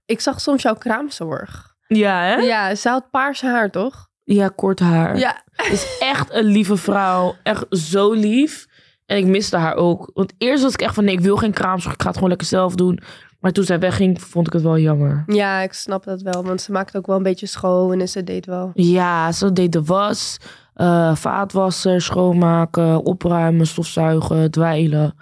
Ik 0.06 0.20
zag 0.20 0.40
soms 0.40 0.62
jouw 0.62 0.74
kraamzorg. 0.74 1.74
Ja, 1.86 2.22
hè? 2.22 2.34
Ja. 2.36 2.74
Ze 2.74 2.88
had 2.88 3.10
paars 3.10 3.40
haar, 3.42 3.70
toch? 3.70 4.07
Kort 4.54 4.80
haar. 4.80 5.18
Ja. 5.18 5.42
Is 5.70 5.96
echt 6.00 6.32
een 6.34 6.44
lieve 6.44 6.76
vrouw. 6.76 7.34
Echt 7.42 7.64
zo 7.70 8.12
lief. 8.12 8.66
En 9.06 9.16
ik 9.16 9.26
miste 9.26 9.56
haar 9.56 9.74
ook. 9.74 10.10
Want 10.14 10.32
eerst 10.38 10.62
was 10.62 10.72
ik 10.72 10.80
echt 10.80 10.94
van, 10.94 11.04
nee, 11.04 11.14
ik 11.14 11.20
wil 11.20 11.36
geen 11.36 11.52
kraamzorg. 11.52 11.94
Ik 11.94 12.00
ga 12.00 12.06
het 12.06 12.14
gewoon 12.16 12.28
lekker 12.30 12.48
zelf 12.48 12.74
doen. 12.74 12.98
Maar 13.40 13.52
toen 13.52 13.64
zij 13.64 13.78
wegging, 13.78 14.22
vond 14.22 14.46
ik 14.46 14.52
het 14.52 14.62
wel 14.62 14.78
jammer. 14.78 15.22
Ja, 15.26 15.60
ik 15.60 15.72
snap 15.72 16.04
dat 16.04 16.22
wel. 16.22 16.44
Want 16.44 16.60
ze 16.60 16.72
maakte 16.72 16.98
ook 16.98 17.06
wel 17.06 17.16
een 17.16 17.22
beetje 17.22 17.46
schoon 17.46 18.00
en 18.00 18.08
ze 18.08 18.24
deed 18.24 18.46
wel. 18.46 18.70
Ja, 18.74 19.32
ze 19.32 19.52
deed 19.52 19.72
de 19.72 19.84
was, 19.84 20.36
eh, 20.74 21.14
vaatwassen, 21.14 22.00
schoonmaken, 22.02 23.04
opruimen, 23.04 23.66
stofzuigen, 23.66 24.50
dwijlen. 24.50 25.14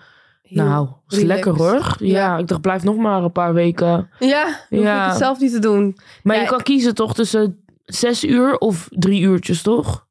Heel 0.43 0.65
nou, 0.65 0.89
is 1.09 1.23
lekker 1.23 1.57
hoor. 1.57 1.97
Ja, 1.99 2.19
Ja. 2.19 2.37
ik 2.39 2.47
dacht, 2.47 2.61
blijf 2.61 2.83
nog 2.83 2.97
maar 2.97 3.23
een 3.23 3.33
paar 3.33 3.55
weken. 3.55 4.09
Ja, 4.19 4.45
hoef 4.69 4.81
Ja. 4.83 5.05
ik 5.05 5.09
het 5.11 5.19
zelf 5.19 5.41
niet 5.41 5.53
te 5.53 5.59
doen. 5.59 5.97
Maar 6.23 6.37
Ja, 6.37 6.43
je 6.43 6.49
kan 6.49 6.63
kiezen 6.63 6.95
toch 6.95 7.15
tussen 7.15 7.65
zes 7.87 8.25
uur 8.25 8.59
of 8.59 8.89
drie 8.91 9.21
uurtjes, 9.23 9.63
toch? 9.63 10.07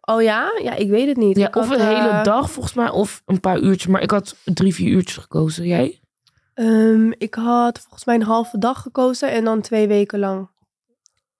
Oh 0.00 0.22
ja? 0.22 0.52
Ja, 0.62 0.74
ik 0.74 0.88
weet 0.88 1.08
het 1.08 1.16
niet. 1.16 1.36
Ja, 1.36 1.46
Ik 1.46 1.56
of 1.56 1.68
had, 1.68 1.78
een 1.78 1.86
hele 1.86 2.08
eh, 2.08 2.24
dag 2.24 2.50
volgens 2.50 2.74
mij, 2.74 2.90
of 2.90 3.22
een 3.26 3.40
paar 3.40 3.58
uurtjes. 3.58 3.86
Maar 3.86 4.02
ik 4.02 4.10
had 4.10 4.36
drie, 4.44 4.74
vier 4.74 4.88
uurtjes 4.90 5.16
gekozen. 5.16 5.66
Jij? 5.66 6.00
ehm, 6.54 7.10
ik 7.18 7.34
had 7.34 7.78
volgens 7.80 8.04
mij 8.04 8.14
een 8.14 8.22
halve 8.22 8.58
dag 8.58 8.82
gekozen 8.82 9.30
en 9.30 9.44
dan 9.44 9.60
twee 9.60 9.88
weken 9.88 10.18
lang. 10.18 10.48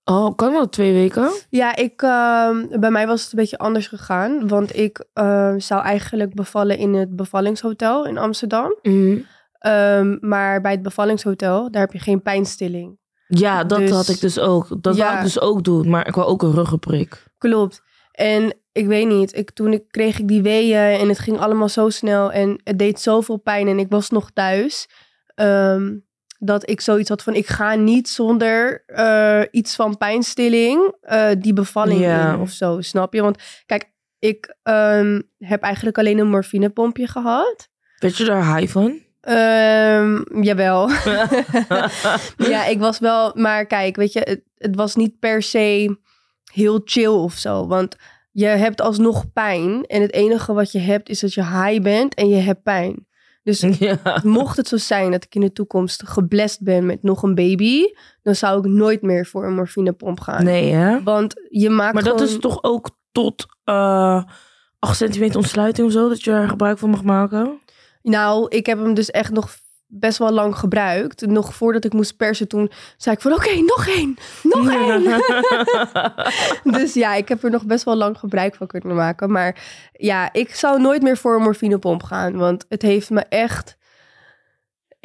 Oh, 0.04 0.36
kan 0.36 0.52
dat 0.52 0.72
twee 0.72 0.92
weken? 0.92 1.30
Ja, 1.50 1.76
ik, 1.76 2.02
ehm, 2.02 2.80
bij 2.80 2.90
mij 2.90 3.06
was 3.06 3.22
het 3.22 3.32
een 3.32 3.38
beetje 3.38 3.58
anders 3.58 3.86
gegaan. 3.86 4.48
Want 4.48 4.76
ik 4.76 5.04
eh, 5.12 5.54
zou 5.56 5.82
eigenlijk 5.82 6.34
bevallen 6.34 6.78
in 6.78 6.94
het 6.94 7.16
bevallingshotel 7.16 8.06
in 8.06 8.18
Amsterdam. 8.18 8.76
Mhm. 8.82 9.18
Ehm, 9.58 10.16
maar 10.20 10.60
bij 10.60 10.72
het 10.72 10.82
bevallingshotel, 10.82 11.70
daar 11.70 11.80
heb 11.82 11.92
je 11.92 11.98
geen 11.98 12.22
pijnstilling. 12.22 12.98
Ja, 13.28 13.64
dat 13.64 13.78
Dus- 13.78 13.90
had 13.90 14.08
ik 14.08 14.20
dus 14.20 14.38
ook. 14.38 14.82
Dat 14.82 14.96
Ja. 14.96 15.04
wou 15.04 15.16
ik 15.16 15.22
dus 15.22 15.40
ook 15.40 15.64
doen. 15.64 15.88
Maar 15.88 16.06
ik 16.06 16.14
wou 16.14 16.28
ook 16.28 16.42
een 16.42 16.52
ruggenprik. 16.54 17.24
Klopt. 17.38 17.82
En 18.12 18.54
ik 18.72 18.86
weet 18.86 19.06
niet, 19.08 19.36
ik, 19.36 19.50
toen 19.50 19.72
ik, 19.72 19.84
kreeg 19.90 20.18
ik 20.18 20.28
die 20.28 20.42
weeën 20.42 20.98
en 21.00 21.08
het 21.08 21.18
ging 21.18 21.38
allemaal 21.38 21.68
zo 21.68 21.88
snel 21.90 22.32
en 22.32 22.60
het 22.64 22.78
deed 22.78 23.00
zoveel 23.00 23.36
pijn 23.36 23.68
en 23.68 23.78
ik 23.78 23.86
was 23.90 24.10
nog 24.10 24.30
thuis. 24.30 24.88
ehm, 25.34 25.94
dat 26.38 26.70
ik 26.70 26.80
zoiets 26.80 27.08
had 27.08 27.22
van, 27.22 27.34
ik 27.34 27.46
ga 27.46 27.74
niet 27.74 28.08
zonder 28.08 28.82
eh, 28.86 29.42
iets 29.50 29.74
van 29.74 29.96
pijnstilling 29.96 30.94
eh, 31.00 31.28
die 31.38 31.52
bevalling 31.52 32.00
in 32.04 32.40
of 32.40 32.50
zo, 32.50 32.80
snap 32.80 33.14
je? 33.14 33.22
Want 33.22 33.42
kijk, 33.66 33.92
ik 34.18 34.56
ehm, 34.62 35.20
heb 35.38 35.62
eigenlijk 35.62 35.98
alleen 35.98 36.18
een 36.18 36.28
morfinepompje 36.28 37.06
gehad. 37.06 37.68
Weet 37.98 38.16
je 38.16 38.24
daar 38.24 38.56
high 38.56 38.72
van? 38.72 39.00
Ehm, 39.26 40.42
jawel. 40.42 40.90
ja, 42.52 42.66
ik 42.66 42.78
was 42.78 42.98
wel, 42.98 43.32
maar 43.34 43.66
kijk, 43.66 43.96
weet 43.96 44.12
je, 44.12 44.20
het, 44.20 44.42
het 44.56 44.76
was 44.76 44.94
niet 44.94 45.18
per 45.18 45.42
se 45.42 45.96
heel 46.52 46.80
chill 46.84 47.06
of 47.06 47.32
zo. 47.32 47.66
Want 47.66 47.96
je 48.30 48.46
hebt 48.46 48.80
alsnog 48.80 49.32
pijn. 49.32 49.84
En 49.84 50.02
het 50.02 50.12
enige 50.12 50.52
wat 50.52 50.72
je 50.72 50.78
hebt 50.78 51.08
is 51.08 51.20
dat 51.20 51.34
je 51.34 51.44
high 51.44 51.82
bent 51.82 52.14
en 52.14 52.28
je 52.28 52.36
hebt 52.36 52.62
pijn. 52.62 53.06
Dus 53.42 53.60
ja. 53.78 54.20
mocht 54.22 54.56
het 54.56 54.68
zo 54.68 54.76
zijn 54.76 55.10
dat 55.10 55.24
ik 55.24 55.34
in 55.34 55.40
de 55.40 55.52
toekomst 55.52 56.02
geblest 56.08 56.62
ben 56.62 56.86
met 56.86 57.02
nog 57.02 57.22
een 57.22 57.34
baby, 57.34 57.82
dan 58.22 58.34
zou 58.34 58.58
ik 58.58 58.64
nooit 58.64 59.02
meer 59.02 59.26
voor 59.26 59.46
een 59.46 59.54
morfinepomp 59.54 60.20
gaan. 60.20 60.44
Nee, 60.44 60.72
hè? 60.72 61.02
Want 61.02 61.34
je 61.48 61.70
maakt 61.70 61.94
Maar 61.94 62.02
dat 62.02 62.20
is 62.20 62.38
toch 62.38 62.62
ook 62.62 62.90
tot 63.12 63.46
eh 63.64 64.22
8 64.78 64.96
centimeter 64.96 65.36
ontsluiting 65.36 65.86
of 65.86 65.92
zo, 65.92 66.08
dat 66.08 66.24
je 66.24 66.30
er 66.30 66.48
gebruik 66.48 66.78
van 66.78 66.90
mag 66.90 67.02
maken? 67.02 67.60
Nou, 68.08 68.46
ik 68.48 68.66
heb 68.66 68.78
hem 68.78 68.94
dus 68.94 69.10
echt 69.10 69.32
nog 69.32 69.56
best 69.86 70.18
wel 70.18 70.30
lang 70.30 70.58
gebruikt. 70.58 71.26
Nog 71.26 71.54
voordat 71.54 71.84
ik 71.84 71.92
moest 71.92 72.16
persen, 72.16 72.48
toen 72.48 72.70
zei 72.96 73.16
ik 73.16 73.22
van 73.22 73.32
oké, 73.32 73.54
nog 73.54 73.88
één, 73.88 74.16
nog 74.42 74.70
één. 74.70 75.22
dus 76.78 76.94
ja, 76.94 77.14
ik 77.14 77.28
heb 77.28 77.44
er 77.44 77.50
nog 77.50 77.64
best 77.64 77.84
wel 77.84 77.96
lang 77.96 78.18
gebruik 78.18 78.54
van 78.54 78.66
kunnen 78.66 78.96
maken. 78.96 79.30
Maar 79.30 79.62
ja, 79.92 80.32
ik 80.32 80.54
zou 80.54 80.80
nooit 80.80 81.02
meer 81.02 81.16
voor 81.16 81.36
een 81.36 81.42
morfinepomp 81.42 82.02
gaan. 82.02 82.36
Want 82.36 82.64
het 82.68 82.82
heeft 82.82 83.10
me 83.10 83.20
echt... 83.20 83.76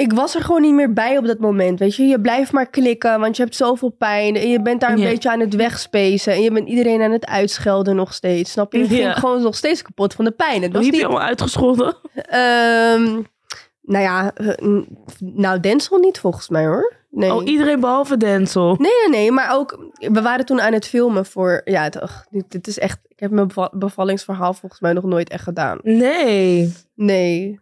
Ik 0.01 0.13
was 0.13 0.35
er 0.35 0.41
gewoon 0.41 0.61
niet 0.61 0.73
meer 0.73 0.93
bij 0.93 1.17
op 1.17 1.25
dat 1.25 1.39
moment, 1.39 1.79
weet 1.79 1.95
je. 1.95 2.03
Je 2.03 2.21
blijft 2.21 2.51
maar 2.51 2.69
klikken, 2.69 3.19
want 3.19 3.35
je 3.37 3.43
hebt 3.43 3.55
zoveel 3.55 3.89
pijn. 3.89 4.35
En 4.35 4.49
je 4.49 4.61
bent 4.61 4.81
daar 4.81 4.89
een 4.89 4.99
beetje 5.09 5.31
aan 5.31 5.39
het 5.39 5.55
wegspacen. 5.55 6.33
En 6.33 6.41
je 6.41 6.51
bent 6.51 6.67
iedereen 6.69 7.01
aan 7.01 7.11
het 7.11 7.25
uitschelden 7.25 7.95
nog 7.95 8.13
steeds, 8.13 8.51
snap 8.51 8.73
je? 8.73 8.79
Je 8.79 8.85
ging 8.87 9.13
gewoon 9.19 9.41
nog 9.41 9.55
steeds 9.55 9.81
kapot 9.81 10.13
van 10.13 10.25
de 10.25 10.31
pijn. 10.31 10.61
Het 10.61 10.73
was 10.73 10.83
niet 10.85 10.95
je 10.95 11.05
allemaal 11.05 11.21
uitgescholden? 11.27 11.95
Ehm, 12.13 13.03
nou 13.81 14.03
ja, 14.03 14.33
eh, 14.33 14.81
nou 15.19 15.59
Denzel 15.59 15.97
niet 15.97 16.19
volgens 16.19 16.49
mij 16.49 16.65
hoor. 16.65 16.93
Nee. 17.09 17.33
Oh, 17.33 17.45
iedereen 17.47 17.79
behalve 17.79 18.17
Denzel. 18.17 18.75
nee, 18.79 18.91
nee, 19.01 19.09
nee, 19.19 19.31
maar 19.31 19.53
ook, 19.55 19.91
we 19.93 20.21
waren 20.21 20.45
toen 20.45 20.61
aan 20.61 20.73
het 20.73 20.87
filmen 20.87 21.25
voor, 21.25 21.61
ja, 21.65 21.83
het, 21.83 22.01
ach, 22.01 22.25
dit, 22.29 22.67
is 22.67 22.79
echt, 22.79 22.99
ik 23.07 23.19
heb 23.19 23.31
mijn 23.31 23.47
beva- 23.47 23.69
bevallingsverhaal 23.73 24.53
volgens 24.53 24.81
mij 24.81 24.93
nog 24.93 25.03
nooit 25.03 25.29
echt 25.29 25.43
gedaan. 25.43 25.79
Nee. 25.83 26.73
Nee. 26.95 27.59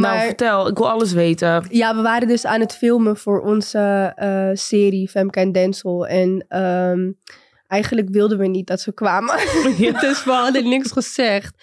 Maar 0.00 0.14
Nou, 0.14 0.26
vertel. 0.26 0.68
Ik 0.68 0.76
wil 0.76 0.90
alles 0.90 1.12
weten. 1.12 1.64
ja, 1.70 1.96
we 1.96 2.02
waren 2.02 2.28
dus 2.28 2.46
aan 2.46 2.60
het 2.60 2.74
filmen 2.76 3.16
voor 3.16 3.40
onze 3.40 4.12
eh, 4.16 4.48
serie 4.52 5.08
Femke 5.08 5.40
en 5.40 5.52
Denzel 5.52 6.06
en 6.06 6.44
ehm, 6.48 7.10
eigenlijk 7.68 8.08
wilden 8.10 8.38
we 8.38 8.46
niet 8.46 8.66
dat 8.66 8.80
ze 8.80 8.92
kwamen. 8.92 9.34
Ja. 9.78 10.00
dus 10.06 10.24
we 10.24 10.30
hadden 10.30 10.68
niks 10.68 10.92
gezegd. 10.92 11.54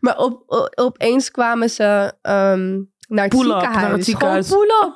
Maar 0.00 0.18
op, 0.18 0.42
o- 0.46 0.68
opeens 0.74 1.30
kwamen 1.30 1.70
ze 1.70 2.12
ehm, 2.22 2.80
naar 3.08 3.24
het 3.24 3.28
Pull-up, 3.36 3.50
ziekenhuis. 3.60 3.82
naar 3.82 3.92
het 3.92 4.04
ziekenhuis. 4.04 4.48
Gewoon. 4.48 4.94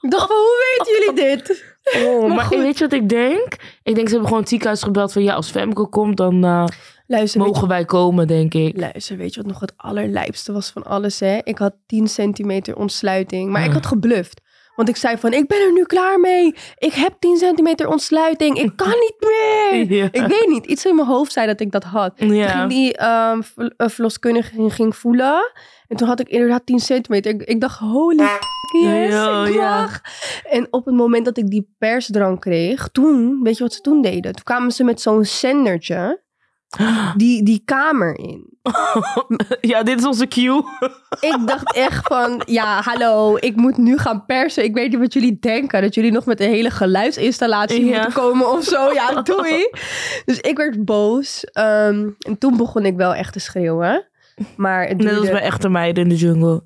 Ik 0.00 0.10
dacht 0.10 0.26
van, 0.26 0.36
hoe 0.36 0.76
weten 0.78 0.92
jullie 0.98 1.36
dit? 1.36 1.64
Oh, 2.06 2.34
maar 2.34 2.48
weet 2.48 2.78
je 2.78 2.84
wat 2.84 2.92
ik 2.92 3.08
denk? 3.08 3.56
Ik 3.82 3.94
denk 3.94 4.06
ze 4.06 4.10
hebben 4.10 4.24
gewoon 4.24 4.38
het 4.40 4.48
ziekenhuis 4.48 4.82
gebeld 4.82 5.12
van 5.12 5.22
ja, 5.22 5.34
als 5.34 5.50
Femke 5.50 5.88
komt, 5.88 6.16
dan 6.16 6.44
eh, 6.44 6.64
Luister, 7.10 7.40
mogen 7.40 7.68
wij 7.68 7.84
komen, 7.84 8.26
denk 8.26 8.54
ik. 8.54 8.76
luister, 8.76 9.16
weet 9.16 9.34
je 9.34 9.40
wat 9.40 9.50
nog 9.50 9.60
het 9.60 9.72
allerlijpste 9.76 10.52
was 10.52 10.70
van 10.70 10.82
alles? 10.84 11.20
Hè? 11.20 11.38
Ik 11.44 11.58
had 11.58 11.74
10 11.86 12.08
centimeter 12.08 12.76
ontsluiting, 12.76 13.50
maar 13.50 13.62
ik 13.62 13.68
Ah. 13.68 13.74
had 13.74 13.86
gebluft. 13.86 14.40
Want 14.76 14.88
ik 14.88 14.96
zei 14.96 15.16
van, 15.18 15.32
ik 15.32 15.46
ben 15.46 15.60
er 15.60 15.72
nu 15.72 15.84
klaar 15.84 16.20
mee. 16.20 16.54
Ik 16.78 16.92
heb 16.92 17.14
10 17.18 17.36
centimeter 17.36 17.88
ontsluiting. 17.88 18.58
Ik 18.58 18.72
kan 18.76 18.88
niet 18.88 19.14
meer. 19.18 19.38
Ja. 19.98 20.04
Ik 20.12 20.26
weet 20.26 20.46
niet, 20.48 20.66
iets 20.66 20.86
in 20.86 20.94
mijn 20.94 21.08
hoofd 21.08 21.32
zei 21.32 21.46
dat 21.46 21.60
ik 21.60 21.70
dat 21.72 21.84
had. 21.84 22.16
Toen 22.16 22.30
ging 22.30 22.68
die 22.68 22.96
eh, 22.96 23.38
verloskundige 23.76 24.70
ging, 24.70 24.96
voelen. 24.96 25.52
En 25.88 25.96
toen 25.96 26.08
had 26.08 26.20
ik 26.20 26.28
inderdaad 26.28 26.66
10 26.66 26.78
centimeter. 26.78 27.32
Ik, 27.34 27.42
ik 27.42 27.60
dacht, 27.60 27.78
holy 27.78 28.16
yes, 28.82 29.12
Ja, 29.12 29.44
ik 29.46 29.54
ja. 29.54 29.80
mag. 29.80 30.00
En 30.50 30.66
op 30.70 30.84
het 30.84 30.94
moment 30.94 31.24
dat 31.24 31.36
ik 31.38 31.48
die 31.50 31.74
persdrank 31.78 32.40
kreeg, 32.40 32.88
toen, 32.92 33.40
weet 33.42 33.56
je 33.56 33.62
wat 33.62 33.72
ze 33.72 33.80
toen 33.80 34.02
deden? 34.02 34.32
Toen 34.32 34.44
kwamen 34.44 34.72
ze 34.72 34.84
met 34.84 35.00
zo'n 35.00 35.24
zendertje 35.24 36.22
die, 37.16 37.42
die 37.42 37.62
kamer 37.64 38.18
in. 38.18 38.48
Ja, 39.60 39.82
dit 39.82 39.98
is 39.98 40.04
onze 40.06 40.26
cue. 40.26 40.62
Ik 41.20 41.38
dacht 41.46 41.74
echt 41.74 42.06
van, 42.06 42.42
ja, 42.46 42.80
hallo, 42.82 43.36
ik 43.36 43.56
moet 43.56 43.76
nu 43.76 43.98
gaan 43.98 44.24
persen. 44.26 44.64
Ik 44.64 44.74
weet 44.74 44.90
niet 44.90 44.98
wat 44.98 45.12
jullie 45.12 45.38
denken. 45.40 45.82
Dat 45.82 45.94
jullie 45.94 46.12
nog 46.12 46.24
met 46.26 46.40
een 46.40 46.48
hele 46.48 46.70
geluidsinstallatie 46.70 47.84
Ja. 47.84 47.94
moeten 47.94 48.12
komen 48.12 48.50
of 48.50 48.64
zo. 48.64 48.92
Ja, 48.92 49.12
doei. 49.22 49.68
Dus 50.24 50.40
ik 50.40 50.56
werd 50.56 50.84
boos. 50.84 51.44
Ehm, 51.44 52.08
en 52.18 52.38
toen 52.38 52.56
begon 52.56 52.84
ik 52.86 52.96
wel 52.96 53.14
echt 53.14 53.32
te 53.32 53.40
schreeuwen. 53.40 54.08
Maar 54.56 54.86
het 54.88 54.96
Net 54.96 55.06
als 55.06 55.14
duurde- 55.16 55.32
bij 55.32 55.40
echte 55.42 55.68
meiden 55.68 56.02
in 56.02 56.08
de 56.08 56.16
jungle. 56.16 56.62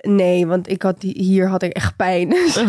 Nee, 0.00 0.46
want 0.46 0.68
ik 0.68 0.82
had 0.82 1.00
die, 1.00 1.14
hier 1.22 1.48
had 1.48 1.62
ik 1.62 1.72
echt 1.72 1.96
pijn. 1.96 2.28
Dus- 2.28 2.64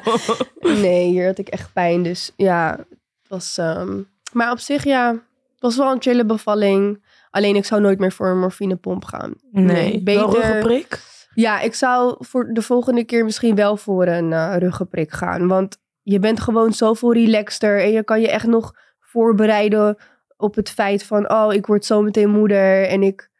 nee, 0.82 1.08
hier 1.08 1.26
had 1.26 1.38
ik 1.38 1.48
echt 1.48 1.72
pijn. 1.72 2.02
Dus 2.02 2.32
ja, 2.36 2.76
het 2.78 3.28
was... 3.28 3.58
ehm, 3.58 4.00
Maar 4.32 4.50
op 4.50 4.58
zich, 4.58 4.84
ja, 4.84 5.14
was 5.58 5.76
wel 5.76 5.92
een 5.92 6.02
chille 6.02 6.24
bevalling. 6.24 7.04
Alleen 7.30 7.56
ik 7.56 7.64
zou 7.64 7.80
nooit 7.80 7.98
meer 7.98 8.12
voor 8.12 8.28
een 8.28 8.38
morfinepomp 8.38 9.04
gaan. 9.04 9.34
Nee, 9.50 10.02
beter... 10.02 10.22
Wel 10.22 10.34
ruggenprik? 10.34 11.00
Ja, 11.34 11.60
ik 11.60 11.74
zou 11.74 12.16
voor 12.18 12.52
de 12.52 12.62
volgende 12.62 13.04
keer 13.04 13.24
misschien 13.24 13.54
wel 13.54 13.76
voor 13.76 14.06
een 14.06 14.32
eh, 14.32 14.54
ruggenprik 14.58 15.12
gaan. 15.12 15.48
Want 15.48 15.76
je 16.02 16.18
bent 16.18 16.40
gewoon 16.40 16.72
zoveel 16.72 17.12
relaxter. 17.12 17.80
En 17.82 17.90
je 17.90 18.04
kan 18.04 18.20
je 18.20 18.30
echt 18.30 18.46
nog 18.46 18.74
voorbereiden 19.00 19.96
op 20.36 20.54
het 20.54 20.70
feit 20.70 21.04
van... 21.04 21.32
Oh, 21.32 21.52
ik 21.52 21.66
word 21.66 21.84
zo 21.84 22.02
meteen 22.02 22.30
moeder. 22.30 22.86
En 22.88 23.02
ik 23.02 23.30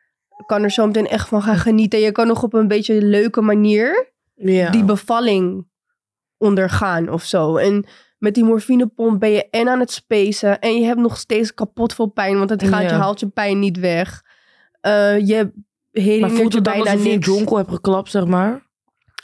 kan 0.46 0.62
er 0.62 0.70
zo 0.70 0.86
meteen 0.86 1.08
echt 1.08 1.28
van 1.28 1.42
gaan 1.42 1.56
genieten. 1.58 1.98
Je 1.98 2.12
kan 2.12 2.26
nog 2.26 2.42
op 2.42 2.52
een 2.54 2.68
beetje 2.68 3.02
leuke 3.02 3.40
manier 3.40 4.12
Ja. 4.34 4.70
die 4.70 4.84
bevalling 4.84 5.66
ondergaan 6.36 7.08
of 7.08 7.22
zo. 7.22 7.56
En 7.56 7.84
met 8.18 8.34
die 8.34 8.44
morfinepomp 8.44 9.20
ben 9.20 9.30
je 9.30 9.48
en 9.50 9.68
aan 9.68 9.80
het 9.80 9.90
spacen... 9.90 10.58
en 10.58 10.74
je 10.80 10.84
hebt 10.86 11.00
nog 11.00 11.16
steeds 11.16 11.54
kapot 11.54 11.94
veel 11.94 12.06
pijn... 12.06 12.38
want 12.38 12.50
het 12.50 12.62
gaat, 12.64 12.82
Ja. 12.82 12.88
je 12.88 12.94
haalt 12.94 13.20
je 13.20 13.28
pijn 13.28 13.58
niet 13.58 13.78
weg. 13.78 14.22
Eh, 14.80 15.26
je 15.26 15.52
maar 16.20 16.30
voelt 16.30 16.52
je 16.52 16.60
bijna 16.60 16.80
alsof 16.80 17.02
je 17.02 17.08
een 17.08 17.14
niks. 17.14 17.26
jonkel 17.26 17.56
hebt 17.56 17.70
geklapt, 17.70 18.10
zeg 18.10 18.26
maar? 18.26 18.66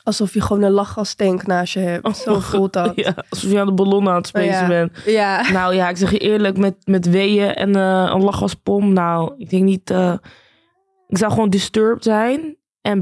Alsof 0.02 0.34
je 0.34 0.40
gewoon 0.40 0.62
een 0.62 0.70
lachgastank 0.70 1.46
naast 1.46 1.72
je 1.74 1.80
hebt. 1.80 2.16
Zo 2.16 2.40
voelt 2.50 2.72
dat. 2.72 2.92
Ja, 2.94 3.14
alsof 3.28 3.50
je 3.50 3.60
aan 3.60 3.66
de 3.66 3.72
ballon 3.72 4.08
aan 4.08 4.14
het 4.16 4.26
spacen 4.26 4.48
Oh, 4.52 4.60
ja. 4.60 4.66
bent. 4.68 4.92
Ja. 5.06 5.50
Nou 5.50 5.74
ja, 5.74 5.88
ik 5.88 5.96
zeg 5.96 6.10
je 6.10 6.18
eerlijk, 6.18 6.56
met, 6.56 6.76
met 6.84 7.10
weeën 7.10 7.54
en 7.54 7.74
eh, 7.76 8.10
een 8.14 8.22
lachgaspom, 8.22 8.92
nou, 8.92 9.34
ik 9.36 9.50
denk 9.50 9.62
niet... 9.62 9.90
eh, 9.90 10.14
ik 11.08 11.18
zou 11.18 11.32
gewoon 11.32 11.50
disturbed 11.50 12.04
zijn 12.04 12.56
en, 12.80 13.00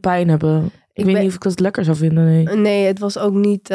pijn 0.00 0.28
hebben. 0.28 0.64
Ik, 0.64 0.72
Ik 0.92 1.04
weet 1.04 1.12
ben- 1.12 1.22
niet 1.22 1.30
of 1.30 1.36
ik 1.36 1.42
dat 1.42 1.60
lekker 1.60 1.84
zou 1.84 1.96
vinden, 1.96 2.24
nee. 2.24 2.44
Nee, 2.56 2.86
het 2.86 2.98
was 2.98 3.18
ook 3.18 3.32
niet 3.34 3.74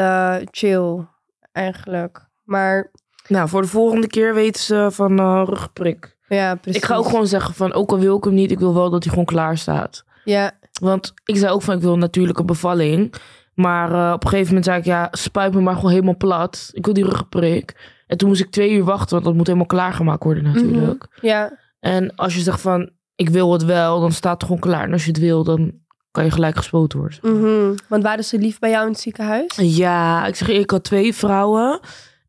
chill, 0.51 1.05
eigenlijk. 1.51 2.29
Maar 2.43 2.91
Nou, 3.27 3.49
voor 3.49 3.61
de 3.61 3.67
volgende 3.67 4.07
keer 4.07 4.33
weten 4.33 4.61
ze 4.61 4.87
van 4.91 5.19
eh 5.19 5.43
rugprik. 5.45 6.17
ja, 6.27 6.55
precies. 6.55 6.81
Ik 6.81 6.87
ga 6.87 6.95
ook 6.95 7.05
gewoon 7.05 7.27
zeggen 7.27 7.53
van, 7.53 7.73
ook 7.73 7.91
al 7.91 7.99
wil 7.99 8.17
ik 8.17 8.23
hem 8.23 8.33
niet, 8.33 8.51
ik 8.51 8.59
wil 8.59 8.73
wel 8.73 8.89
dat 8.89 9.01
hij 9.03 9.09
gewoon 9.11 9.25
klaar 9.25 9.57
staat. 9.57 10.03
Ja, 10.23 10.51
Want 10.81 11.13
ik 11.25 11.37
zei 11.37 11.51
ook 11.51 11.61
van, 11.61 11.75
ik 11.75 11.81
wil 11.81 11.93
een 11.93 11.99
natuurlijke 11.99 12.43
bevalling. 12.43 13.13
Maar 13.53 13.91
eh, 13.91 14.13
op 14.13 14.23
een 14.23 14.29
gegeven 14.29 14.47
moment 14.47 14.65
zei 14.65 14.79
ik, 14.79 14.85
ja, 14.85 15.07
spuit 15.11 15.53
me 15.53 15.61
maar 15.61 15.75
gewoon 15.75 15.91
helemaal 15.91 16.17
plat. 16.17 16.69
Ik 16.73 16.85
wil 16.85 16.93
die 16.93 17.03
rugprik. 17.05 17.99
En 18.07 18.17
toen 18.17 18.27
moest 18.29 18.41
ik 18.41 18.51
twee 18.51 18.71
uur 18.71 18.83
wachten, 18.83 19.09
want 19.13 19.23
dat 19.25 19.33
moet 19.33 19.45
helemaal 19.45 19.67
klaargemaakt 19.67 20.23
worden 20.23 20.43
natuurlijk. 20.43 21.17
ja, 21.21 21.57
En 21.79 22.15
als 22.15 22.35
je 22.35 22.41
zegt 22.41 22.61
van, 22.61 22.89
ik 23.15 23.29
wil 23.29 23.53
het 23.53 23.65
wel, 23.65 23.99
dan 23.99 24.11
staat 24.11 24.33
het 24.33 24.43
gewoon 24.43 24.59
klaar. 24.59 24.83
En 24.83 24.91
als 24.93 25.03
je 25.05 25.11
het 25.11 25.19
wil, 25.19 25.43
dan 25.43 25.71
kan 26.11 26.23
je 26.23 26.31
gelijk 26.31 26.55
gespoten 26.57 26.99
worden. 26.99 27.19
mhm. 27.21 27.75
Want 27.87 28.03
waren 28.03 28.23
ze 28.23 28.37
lief 28.37 28.59
bij 28.59 28.69
jou 28.69 28.85
in 28.85 28.91
het 28.91 28.99
ziekenhuis? 29.01 29.51
Ja, 29.55 30.25
ik 30.25 30.35
zeg 30.35 30.47
ik 30.47 30.69
had 30.71 30.83
twee 30.83 31.15
vrouwen. 31.15 31.79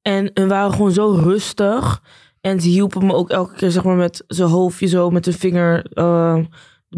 En 0.03 0.31
hun 0.35 0.49
waren 0.49 0.73
gewoon 0.73 0.93
zo 0.93 1.11
rustig. 1.11 2.03
En 2.41 2.61
ze 2.61 2.69
hielpen 2.69 3.07
me 3.07 3.15
ook 3.15 3.31
elke 3.31 3.55
keer 3.55 3.71
zeg 3.71 3.85
maar, 3.85 3.97
met 3.97 4.25
zijn 4.27 4.49
hoofdje 4.49 4.87
zo, 4.87 5.11
met 5.11 5.25
de 5.25 5.33
vinger 5.33 5.87
eh, 5.93 6.33
een 6.37 6.49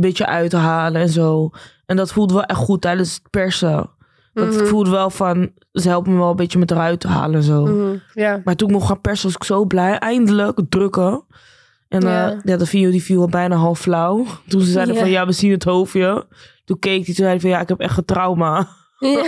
beetje 0.00 0.26
uit 0.26 0.50
te 0.50 0.56
halen 0.56 1.00
en 1.00 1.08
zo. 1.08 1.50
En 1.86 1.96
dat 1.96 2.12
voelde 2.12 2.34
wel 2.34 2.44
echt 2.44 2.58
goed 2.58 2.80
tijdens 2.80 3.14
het 3.14 3.30
persen. 3.30 3.90
Dat 4.34 4.54
Mhm. 4.54 4.64
voelde 4.64 4.90
wel 4.90 5.10
van, 5.10 5.50
ze 5.72 5.88
helpen 5.88 6.12
me 6.12 6.18
wel 6.18 6.30
een 6.30 6.36
beetje 6.36 6.58
met 6.58 6.70
eruit 6.70 7.00
te 7.00 7.08
halen 7.08 7.36
en 7.36 7.42
zo. 7.42 7.96
Ja. 8.14 8.40
Maar 8.44 8.56
toen 8.56 8.68
ik 8.68 8.74
mocht 8.74 8.86
gaan 8.86 9.00
persen 9.00 9.26
was 9.26 9.34
ik 9.36 9.44
zo 9.44 9.64
blij. 9.64 9.98
Eindelijk 9.98 10.60
drukken. 10.68 11.24
En 11.88 12.00
Ja. 12.00 12.08
ja, 12.28 12.40
ja 12.44 12.56
de 12.56 12.66
video 12.66 12.90
die 12.90 13.02
viel 13.02 13.20
al 13.20 13.28
bijna 13.28 13.56
half 13.56 13.78
flauw. 13.80 14.24
Toen 14.48 14.60
ze 14.60 14.70
zeiden 14.70 14.94
Ja. 14.94 15.00
van 15.00 15.10
ja, 15.10 15.26
we 15.26 15.32
zien 15.32 15.50
het 15.50 15.64
hoofdje. 15.64 16.26
Toen 16.64 16.78
keek 16.78 16.94
hij, 16.96 17.04
toen 17.04 17.14
zei 17.14 17.28
hij 17.28 17.40
van 17.40 17.50
ja, 17.50 17.60
ik 17.60 17.68
heb 17.68 17.80
echt 17.80 17.96
een 17.98 18.04
trauma. 18.04 18.66
Ja. 18.98 19.24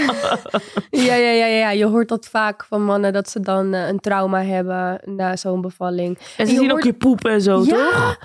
ja, 0.90 1.14
ja, 1.14 1.30
ja, 1.30 1.46
ja. 1.46 1.70
Je 1.70 1.84
hoort 1.86 2.08
dat 2.08 2.26
vaak 2.26 2.64
van 2.64 2.84
mannen 2.84 3.12
dat 3.12 3.30
ze 3.30 3.40
dan 3.40 3.74
eh, 3.74 3.88
een 3.88 4.00
trauma 4.00 4.42
hebben 4.42 5.00
na 5.04 5.36
zo'n 5.36 5.60
bevalling. 5.60 6.18
En 6.36 6.46
ze 6.46 6.54
zien 6.54 6.72
ook 6.72 6.82
je 6.82 6.92
poep 6.92 7.24
en 7.24 7.40
zo, 7.42 7.64
toch? 7.64 8.18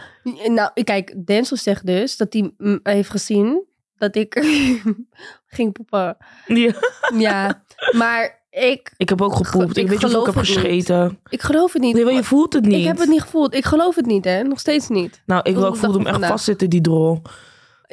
Nou, 0.47 0.71
kijk, 0.83 1.25
Denzel 1.25 1.57
zegt 1.57 1.85
dus 1.85 2.17
dat 2.17 2.33
hij 2.33 2.51
mm, 2.57 2.79
heeft 2.83 3.09
gezien 3.09 3.63
dat 3.97 4.15
ik 4.15 4.33
ging 5.47 5.71
poepen. 5.73 6.17
Ja. 6.47 6.73
Ja, 7.17 7.63
maar 7.91 8.41
ik, 8.49 8.93
Ik 8.97 9.09
heb 9.09 9.21
ook 9.21 9.35
gepoept. 9.35 9.77
Ik 9.77 9.83
Ik, 9.83 9.89
weet 9.89 10.01
niet 10.03 10.15
of 10.15 10.27
ik 10.27 10.33
heb 10.33 10.43
niet. 10.43 10.53
gescheten. 10.57 11.19
ik 11.29 11.41
geloof 11.41 11.73
het 11.73 11.81
niet. 11.81 11.93
Nee, 11.95 12.03
maar 12.03 12.13
je 12.13 12.23
voelt 12.23 12.53
het 12.53 12.65
niet. 12.65 12.79
Ik 12.79 12.85
heb 12.85 12.97
het 12.99 13.09
niet 13.09 13.21
gevoeld. 13.21 13.55
Ik 13.55 13.65
geloof 13.65 13.95
het 13.95 14.05
niet, 14.05 14.25
hè. 14.25 14.43
Nog 14.43 14.59
steeds 14.59 14.87
niet. 14.87 15.21
Nou, 15.25 15.41
ik, 15.43 15.55
wel, 15.55 15.67
ik 15.67 15.75
voelde 15.75 15.97
hem 15.97 16.07
echt 16.07 16.25
vastzitten, 16.25 16.69
die 16.69 16.81
drol. 16.81 17.21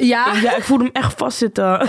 Ja? 0.01 0.33
Ja, 0.43 0.57
ik 0.57 0.63
voelde 0.63 0.85
hem 0.85 0.93
echt 0.93 1.15
vastzitten. 1.17 1.81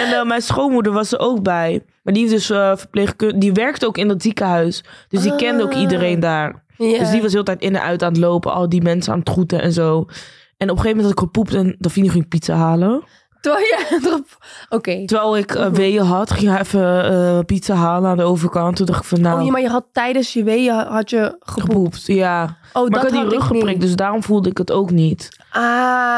en 0.00 0.12
eh, 0.12 0.22
mijn 0.24 0.42
schoonmoeder 0.42 0.92
was 0.92 1.12
er 1.12 1.18
ook 1.18 1.42
bij. 1.42 1.82
Maar 2.02 2.14
die, 2.14 2.24
is 2.24 2.30
dus, 2.30 2.50
eh 2.50 2.76
verpleegkundige, 2.76 3.38
die 3.40 3.52
werkte 3.52 3.86
ook 3.86 3.98
in 3.98 4.08
dat 4.08 4.22
ziekenhuis. 4.22 4.84
Dus 5.08 5.22
die 5.22 5.36
kende 5.36 5.62
ook 5.62 5.72
Ah. 5.74 5.80
iedereen 5.80 6.20
daar. 6.20 6.64
ja. 6.76 6.98
Dus 6.98 7.10
die 7.10 7.22
was 7.22 7.32
heel 7.32 7.42
tijd 7.44 7.60
in 7.60 7.76
en 7.76 7.82
uit 7.82 8.02
aan 8.02 8.12
het 8.12 8.20
lopen. 8.20 8.52
Al 8.52 8.68
die 8.68 8.82
mensen 8.82 9.12
aan 9.12 9.18
het 9.18 9.28
groeten 9.28 9.62
en 9.62 9.72
zo. 9.72 10.06
En 10.56 10.70
op 10.70 10.76
een 10.76 10.82
gegeven 10.82 10.96
moment 10.96 11.02
had 11.04 11.12
ik 11.12 11.18
gepoept 11.18 11.54
en 11.54 11.76
Davine 11.78 12.10
ging 12.10 12.28
pizza 12.28 12.54
halen. 12.54 13.02
Terwijl 13.40 13.64
je 13.64 13.98
erop... 14.06 14.26
Oké. 14.68 15.04
Terwijl 15.04 15.36
ik 15.36 15.54
eh, 15.54 15.66
weeën 15.66 16.02
had, 16.04 16.30
ging 16.30 16.50
hij 16.50 16.60
even 16.60 17.04
eh, 17.04 17.38
pizza 17.46 17.74
halen 17.74 18.10
aan 18.10 18.16
de 18.16 18.22
overkant. 18.22 18.76
Toen 18.76 18.86
dacht 18.86 19.00
ik 19.02 19.06
van 19.08 19.20
nou, 19.20 19.38
Oh, 19.38 19.44
ja, 19.44 19.50
maar 19.50 19.60
je 19.60 19.68
had 19.68 19.84
tijdens 19.92 20.32
je 20.32 20.42
weeën 20.42 20.74
had 20.74 21.10
je 21.10 21.36
gepoept. 21.40 21.60
gepoept. 21.70 22.06
Ja, 22.06 22.56
Oh, 22.72 22.82
maar 22.88 23.00
dat 23.00 23.12
ik 23.12 23.18
had 23.18 23.28
die 23.30 23.38
rug 23.38 23.46
geprikt, 23.46 23.80
dus 23.80 23.96
daarom 23.96 24.22
voelde 24.22 24.48
ik 24.48 24.58
het 24.58 24.72
ook 24.72 24.90
niet. 24.90 25.28
Ah, 25.50 25.60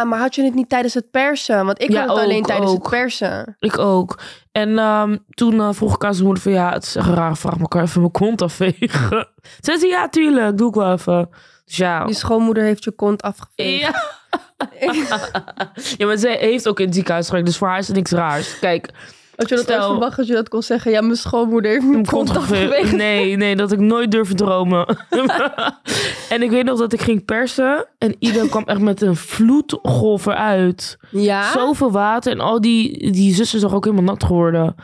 maar 0.04 0.18
had 0.18 0.34
je 0.34 0.42
het 0.44 0.54
niet 0.54 0.68
tijdens 0.68 0.94
het 0.94 1.10
persen? 1.10 1.66
Want 1.66 1.82
ik 1.82 1.90
Ja, 1.92 2.00
had 2.06 2.16
het 2.16 2.24
alleen 2.24 2.42
tijdens 2.42 2.70
ook. 2.70 2.82
het 2.82 2.90
persen. 2.90 3.56
Ik 3.58 3.78
ook. 3.78 4.20
En 4.52 4.78
ehm, 4.78 5.16
toen 5.30 5.60
eh, 5.60 5.68
vroeg 5.72 5.94
ik 5.94 6.04
aan 6.04 6.12
zijn 6.14 6.24
moeder 6.26 6.42
van 6.42 6.52
ja, 6.52 6.72
het 6.72 6.82
is 6.84 6.96
echt 6.96 7.08
rare 7.08 7.36
vraag, 7.36 7.58
maar 7.58 7.68
kan 7.68 7.80
even 7.82 8.00
mijn 8.00 8.12
kont 8.12 8.42
afvegen? 8.42 9.28
Zei 9.60 9.78
ze 9.78 9.86
ja, 9.86 10.08
tuurlijk, 10.08 10.58
doe 10.58 10.68
ik 10.68 10.74
wel 10.74 10.92
even. 10.92 11.28
Dus 11.64 11.76
ja. 11.76 12.04
Je 12.06 12.14
schoonmoeder 12.14 12.62
heeft 12.62 12.84
je 12.84 12.90
kont 12.90 13.22
afgeveegd. 13.22 13.80
Ja. 13.80 14.02
ja, 15.98 16.06
maar 16.06 16.18
zij 16.18 16.36
heeft 16.40 16.68
ook 16.68 16.78
in 16.80 16.84
het 16.86 16.94
ziekenhuis 16.94 17.26
gewerkt, 17.26 17.46
dus 17.46 17.56
voor 17.56 17.68
haar 17.68 17.78
is 17.78 17.86
het 17.86 17.96
niks 17.96 18.10
raars. 18.10 18.58
Kijk, 18.58 18.90
Had 19.36 19.48
je 19.48 19.54
dat 19.54 19.64
Stel- 19.64 19.90
verwacht 19.90 20.18
als 20.18 20.26
je 20.26 20.32
dat 20.34 20.48
kon 20.48 20.62
zeggen? 20.62 20.90
Ja, 20.90 21.00
mijn 21.00 21.16
schoonmoeder 21.16 21.70
heeft 21.70 21.84
mijn 21.86 22.06
kont. 22.06 22.50
Nee, 22.92 23.36
nee, 23.36 23.56
dat 23.56 23.72
ik 23.72 23.78
nooit 23.78 24.10
durfde 24.10 24.34
dromen. 24.34 24.86
en 26.34 26.42
ik 26.42 26.50
weet 26.50 26.64
nog 26.64 26.78
dat 26.78 26.92
ik 26.92 27.00
ging 27.00 27.24
persen 27.24 27.86
en 27.98 28.16
ieder 28.18 28.48
kwam 28.48 28.62
echt 28.66 28.80
met 28.80 29.02
een 29.02 29.16
vloedgolf 29.16 30.26
eruit. 30.26 30.98
Ja? 31.10 31.52
Zoveel 31.52 31.90
water 31.90 32.32
en 32.32 32.40
al 32.40 32.60
die, 32.60 33.10
die 33.12 33.34
zussen 33.34 33.60
zijn 33.60 33.72
ook 33.72 33.84
helemaal 33.84 34.04
nat 34.04 34.24
geworden. 34.24 34.74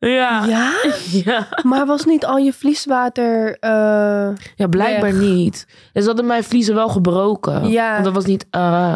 Ja. 0.00 0.44
Ja? 0.46 0.72
Ja. 1.24 1.46
Maar 1.62 1.86
was 1.86 2.04
niet 2.04 2.24
al 2.24 2.36
je 2.36 2.52
vlieswater... 2.52 3.56
eh, 3.58 3.70
Ja, 4.56 4.66
blijkbaar 4.70 5.12
Weg. 5.12 5.20
niet. 5.20 5.66
Ze 5.94 6.04
hadden 6.04 6.26
mijn 6.26 6.44
vliezen 6.44 6.74
wel 6.74 6.88
gebroken. 6.88 7.68
Ja. 7.68 7.92
Want 7.92 8.04
dat 8.04 8.14
was 8.14 8.24
niet, 8.24 8.46
eh, 8.50 8.90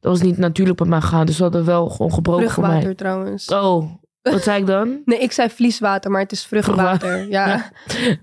dat 0.00 0.12
was 0.12 0.20
niet 0.22 0.38
natuurlijk 0.38 0.78
bij 0.78 0.86
mij 0.88 1.00
gegaan. 1.00 1.26
Dus 1.26 1.36
ze 1.36 1.42
hadden 1.42 1.64
wel 1.64 1.88
gewoon 1.88 2.12
gebroken 2.12 2.50
voor 2.50 2.62
mij. 2.62 2.70
vruchtwater 2.80 2.96
trouwens. 2.96 3.46
Oh, 3.48 3.84
wat 4.22 4.42
zei 4.42 4.60
ik 4.60 4.66
dan? 4.66 5.00
Nee, 5.04 5.18
ik 5.18 5.32
zei 5.32 5.48
vlieswater, 5.50 6.10
maar 6.10 6.20
het 6.20 6.32
is 6.32 6.44
vruchtwater. 6.46 7.28
Ja. 7.28 7.46
Ja. 7.46 7.70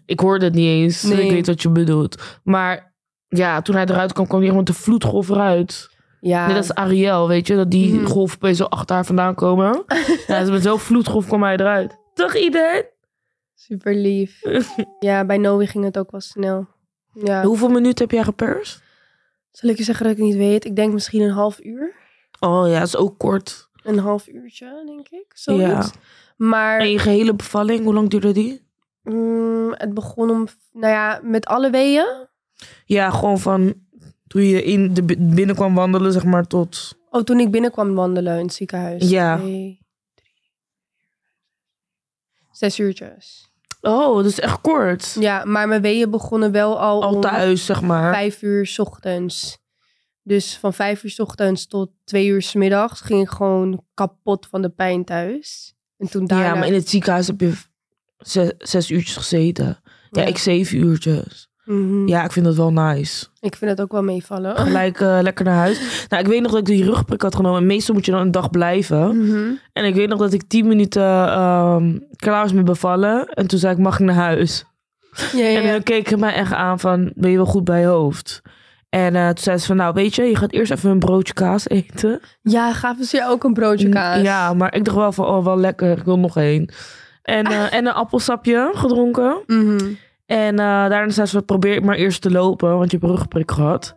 Ik 0.06 0.20
hoorde 0.20 0.46
het 0.46 0.54
niet 0.54 0.68
eens. 0.68 1.04
Nee. 1.04 1.24
Ik 1.25 1.32
weet 1.32 1.48
wat 1.48 1.62
je 1.62 1.70
bedoelt. 1.70 2.39
Maar 2.44 2.94
ja, 3.27 3.62
toen 3.62 3.75
hij 3.75 3.86
eruit 3.86 4.13
kwam, 4.13 4.27
kwam 4.27 4.39
hij 4.39 4.50
gewoon 4.50 4.63
de 4.63 4.74
vloedgolf 4.74 5.30
eruit. 5.30 5.89
Ja. 6.20 6.46
Nee, 6.46 6.56
dat 6.56 6.63
is 6.63 6.74
Ariel, 6.74 7.27
weet 7.27 7.48
je? 7.48 7.56
Dat 7.56 7.72
die 7.72 8.06
golven 8.06 8.36
opeens 8.36 8.58
zo 8.58 8.63
achter 8.63 8.96
haar 8.96 9.06
vandaan 9.06 9.36
komen. 9.36 9.84
ja, 10.27 10.39
dus 10.39 10.50
met 10.50 10.63
zo'n 10.63 10.80
vloedgolf 10.80 11.25
kwam 11.27 11.44
hij 11.44 11.54
eruit. 11.58 12.04
Dag 12.15 12.36
iedereen. 12.38 12.84
Super 13.55 13.95
lief. 13.95 14.41
ja, 15.00 15.25
bij 15.25 15.38
Noe 15.38 15.65
ging 15.67 15.84
het 15.84 15.98
ook 15.98 16.12
wel 16.12 16.22
snel. 16.22 16.67
Ja. 17.13 17.43
Hoeveel 17.43 17.69
minuten 17.69 18.03
heb 18.05 18.12
jij 18.13 18.24
geperst? 18.24 18.81
Zal 19.51 19.69
ik 19.69 19.77
je 19.77 19.84
zeggen 19.84 20.03
dat 20.05 20.13
ik 20.13 20.19
het 20.19 20.27
niet 20.27 20.38
weet? 20.38 20.65
Ik 20.65 20.75
denk 20.75 20.93
misschien 20.93 21.22
een 21.22 21.29
half 21.31 21.60
uur. 21.63 21.93
Oh 22.39 22.67
ja, 22.67 22.80
dat 22.80 22.88
is 22.88 22.95
ook 22.97 23.17
kort. 23.19 23.69
Een 23.84 23.97
half 23.99 24.28
uurtje, 24.28 24.84
denk 24.86 25.10
ik. 25.10 25.25
Zoiets. 25.34 25.65
Ja. 25.65 25.86
Maar 26.38 26.80
En 26.80 26.91
je 26.91 26.99
gehele 26.99 27.34
bevalling, 27.36 27.84
hoe 27.84 27.93
lang 27.93 28.10
duurde 28.10 28.32
die? 28.32 28.63
mm, 29.04 29.73
het 29.78 29.93
begon 29.93 30.30
om, 30.30 30.47
nou 30.73 30.93
ja, 30.93 31.19
met 31.23 31.45
alle 31.45 31.69
weeën. 31.69 32.28
Ja, 32.86 33.10
gewoon 33.10 33.39
van 33.39 33.73
toen 34.28 34.41
je 34.41 34.63
in 34.63 34.93
de 34.93 35.04
bi- 35.04 35.17
binnenkwam 35.19 35.75
wandelen, 35.75 36.12
zeg 36.12 36.23
maar, 36.23 36.47
tot... 36.47 36.97
Oh, 37.10 37.21
toen 37.21 37.39
ik 37.39 37.51
binnenkwam 37.51 37.93
wandelen 37.95 38.38
in 38.38 38.45
het 38.45 38.54
ziekenhuis. 38.54 39.10
Ja. 39.10 39.39
Zes 42.58 42.80
uurtjes. 42.80 43.50
Oh, 43.82 44.15
dat 44.15 44.26
is 44.26 44.39
echt 44.39 44.62
kort. 44.62 45.15
Ja, 45.20 45.44
maar 45.46 45.68
mijn 45.68 45.82
weeën 45.82 46.10
begonnen 46.10 46.52
wel 46.52 46.80
al, 46.80 47.04
Al 47.04 47.13
om 47.15 47.22
thuis, 47.22 47.65
zeg 47.65 47.82
maar. 47.82 48.13
vijf 48.13 48.41
uur 48.41 48.65
's 48.65 48.80
ochtends. 48.80 49.58
Dus 50.24 50.58
van 50.58 50.74
vijf 50.74 51.04
uur 51.04 51.10
's 51.10 51.20
ochtends 51.20 51.68
tot 51.68 51.89
twee 52.04 52.28
uur 52.28 52.41
's 52.41 52.54
middags 52.54 53.02
ging 53.02 53.22
ik 53.22 53.30
gewoon 53.30 53.84
kapot 53.94 54.48
van 54.48 54.62
de 54.62 54.70
pijn 54.70 55.06
thuis. 55.06 55.74
En 55.98 56.10
toen 56.10 56.26
daarna... 56.26 56.46
Ja, 56.46 56.56
maar 56.56 56.68
in 56.68 56.74
het 56.74 56.89
ziekenhuis 56.89 57.28
heb 57.28 57.39
je 57.39 57.54
zes, 58.18 58.52
zes 58.58 58.89
uurtjes 58.91 59.15
gezeten. 59.15 59.80
Ja, 60.12 60.22
Ja. 60.22 60.28
ik 60.28 60.38
zeven 60.38 60.78
uurtjes. 60.78 61.50
Mhm. 61.65 62.08
Ja, 62.08 62.23
ik 62.23 62.32
vind 62.32 62.45
dat 62.45 62.56
wel 62.56 62.71
nice. 62.71 63.25
Ik 63.39 63.56
vind 63.56 63.71
het 63.71 63.82
ook 63.82 63.91
wel 63.91 64.04
meevallen. 64.04 64.58
Gelijk 64.58 64.99
eh, 64.99 65.17
lekker 65.21 65.45
naar 65.45 65.56
huis. 65.56 66.06
Nou, 66.10 66.23
ik 66.23 66.30
weet 66.30 66.41
nog 66.41 66.51
dat 66.51 66.60
ik 66.60 66.65
die 66.65 66.84
rugprik 66.84 67.21
had 67.21 67.36
genomen. 67.36 67.60
En 67.60 67.65
meestal 67.65 67.95
moet 67.95 68.06
je 68.06 68.12
dan 68.12 68.21
een 68.21 68.32
dag 68.32 68.49
blijven. 68.49 69.17
Mhm. 69.17 69.51
En 69.73 69.86
ik 69.86 69.95
weet 69.95 70.10
nog 70.10 70.19
dat 70.19 70.34
ik 70.34 70.43
tien 70.47 70.67
minuten 70.67 71.04
ehm, 71.28 71.97
klaar 72.15 72.41
was 72.41 72.54
met 72.54 72.65
bevallen. 72.65 73.25
En 73.28 73.47
toen 73.47 73.60
zei 73.60 73.73
ik, 73.73 73.80
mag 73.80 73.99
ik 73.99 74.06
naar 74.06 74.15
huis? 74.15 74.65
Ja, 75.34 75.47
ja, 75.47 75.62
En 75.62 75.71
dan 75.71 75.84
keek 75.84 76.10
hij 76.10 76.17
mij 76.17 76.34
echt 76.34 76.54
aan 76.54 76.80
van, 76.80 77.12
ben 77.15 77.32
je 77.32 77.38
wel 77.38 77.45
goed 77.45 77.63
bij 77.63 77.80
je 77.80 77.86
hoofd? 77.88 78.41
En 78.89 79.15
eh, 79.15 79.28
toen 79.28 79.43
zei 79.43 79.58
ze 79.58 79.65
van, 79.65 79.75
nou 79.75 79.93
weet 79.93 80.15
je, 80.15 80.23
je 80.23 80.36
gaat 80.36 80.51
eerst 80.51 80.71
even 80.71 80.89
een 80.89 80.99
broodje 80.99 81.34
kaas 81.34 81.67
eten. 81.69 82.19
ja, 82.41 82.73
gaven 82.73 83.06
ze 83.06 83.17
je 83.17 83.28
ook 83.28 83.43
een 83.43 83.54
broodje 83.54 83.89
kaas? 83.89 84.21
Ja, 84.21 84.54
maar 84.54 84.75
ik 84.75 84.86
dacht 84.86 84.97
wel 84.97 85.12
van, 85.12 85.25
oh 85.25 85.43
wel 85.43 85.58
lekker, 85.58 85.97
ik 85.97 86.04
wil 86.04 86.19
nog 86.19 86.38
één. 86.38 86.69
En, 87.21 87.45
eh, 87.45 87.73
en 87.73 87.86
een 87.86 87.93
appelsapje 87.93 88.71
gedronken. 88.73 89.43
Mhm. 89.45 89.80
En 90.26 90.60
eh, 90.60 90.66
daarna 90.66 91.10
zei 91.10 91.28
ze, 91.28 91.42
probeer 91.42 91.84
maar 91.84 91.96
eerst 91.96 92.22
te 92.22 92.32
lopen, 92.32 92.78
want 92.78 92.92
je 92.92 92.98
hebt 92.98 93.10
een 93.10 93.16
rugprik 93.18 93.52
gehad. 93.52 93.96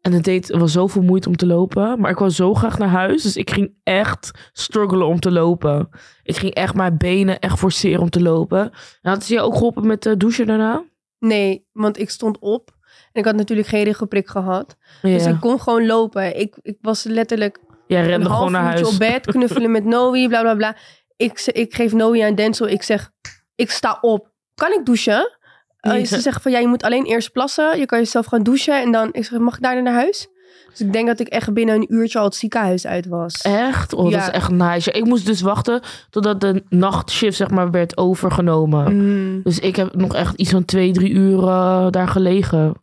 En 0.00 0.12
het 0.12 0.24
deed 0.24 0.48
wel 0.48 0.68
zoveel 0.68 1.02
moeite 1.02 1.28
om 1.28 1.36
te 1.36 1.46
lopen. 1.46 2.00
Maar 2.00 2.10
ik 2.10 2.18
wou 2.18 2.30
zo 2.30 2.54
graag 2.54 2.78
naar 2.78 2.88
huis. 2.88 3.22
Dus 3.22 3.36
ik 3.36 3.50
ging 3.50 3.74
echt 3.82 4.30
struggelen 4.52 5.06
om 5.06 5.20
te 5.20 5.30
lopen. 5.30 5.88
Ik 6.22 6.36
ging 6.36 6.54
echt 6.54 6.74
mijn 6.74 6.96
benen 6.96 7.38
echt 7.38 7.58
forceren 7.58 8.00
om 8.00 8.10
te 8.10 8.22
lopen. 8.22 8.60
En 9.02 9.10
had 9.10 9.24
ze 9.24 9.34
je 9.34 9.40
ook 9.40 9.54
geholpen 9.54 9.86
met 9.86 10.02
de 10.02 10.16
douchen 10.16 10.46
daarna? 10.46 10.84
Nee, 11.18 11.66
want 11.72 11.98
ik 11.98 12.10
stond 12.10 12.38
op. 12.38 12.70
En 13.12 13.20
ik 13.20 13.24
had 13.24 13.34
natuurlijk 13.36 13.68
geen 13.68 13.84
riggeprik 13.84 14.28
gehad. 14.28 14.76
Ja. 15.02 15.10
Dus 15.10 15.26
ik 15.26 15.40
kon 15.40 15.60
gewoon 15.60 15.86
lopen. 15.86 16.38
Ik, 16.38 16.56
ik 16.62 16.78
was 16.80 17.04
letterlijk 17.04 17.58
Jij 17.86 18.00
een 18.00 18.06
rende 18.06 18.26
half 18.26 18.36
gewoon 18.36 18.52
naar 18.52 18.62
huis. 18.62 18.92
op 18.92 18.98
bed, 18.98 19.26
knuffelen 19.32 19.70
met 19.70 19.84
Noe, 19.84 20.28
bla 20.28 20.40
bla 20.40 20.54
bla. 20.54 20.76
Ik, 21.16 21.40
ik 21.52 21.74
geef 21.74 21.92
Noe 21.92 22.24
aan 22.24 22.34
Denzel. 22.34 22.68
Ik 22.68 22.82
zeg, 22.82 23.10
ik 23.54 23.70
sta 23.70 23.98
op. 24.00 24.30
Kan 24.54 24.72
ik 24.72 24.84
douchen? 24.84 25.35
Eh, 25.80 25.98
Ja. 25.98 26.04
Ze 26.04 26.20
zeggen 26.20 26.42
van, 26.42 26.52
ja, 26.52 26.58
je 26.58 26.66
moet 26.68 26.82
alleen 26.82 27.04
eerst 27.04 27.32
plassen. 27.32 27.78
Je 27.78 27.86
kan 27.86 27.98
jezelf 27.98 28.26
gaan 28.26 28.42
douchen. 28.42 28.82
En 28.82 28.92
dan, 28.92 29.08
ik 29.12 29.24
zeg, 29.24 29.38
mag 29.38 29.54
ik 29.56 29.62
daar 29.62 29.82
naar 29.82 29.94
huis? 29.94 30.28
Dus 30.70 30.80
ik 30.86 30.92
denk 30.92 31.06
dat 31.06 31.20
ik 31.20 31.28
echt 31.28 31.52
binnen 31.52 31.74
een 31.74 31.94
uurtje 31.94 32.18
al 32.18 32.24
het 32.24 32.34
ziekenhuis 32.34 32.86
uit 32.86 33.06
was. 33.06 33.40
Echt? 33.42 33.92
Oh, 33.94 34.10
Ja. 34.10 34.18
dat 34.18 34.26
is 34.28 34.34
echt 34.34 34.50
nice. 34.50 34.90
Ik 34.90 35.04
moest 35.04 35.26
dus 35.26 35.40
wachten 35.40 35.80
totdat 36.10 36.40
de 36.40 36.62
nachtshift 36.68 37.36
zeg 37.36 37.50
maar 37.50 37.70
werd 37.70 37.96
overgenomen. 37.96 38.96
Mm. 38.96 39.42
Dus 39.42 39.58
ik 39.58 39.76
heb 39.76 39.94
nog 39.94 40.14
echt 40.14 40.34
iets 40.36 40.50
van 40.50 40.64
twee, 40.64 40.92
drie 40.92 41.10
uur 41.10 41.38
eh, 41.38 41.86
daar 41.90 42.08
gelegen. 42.08 42.74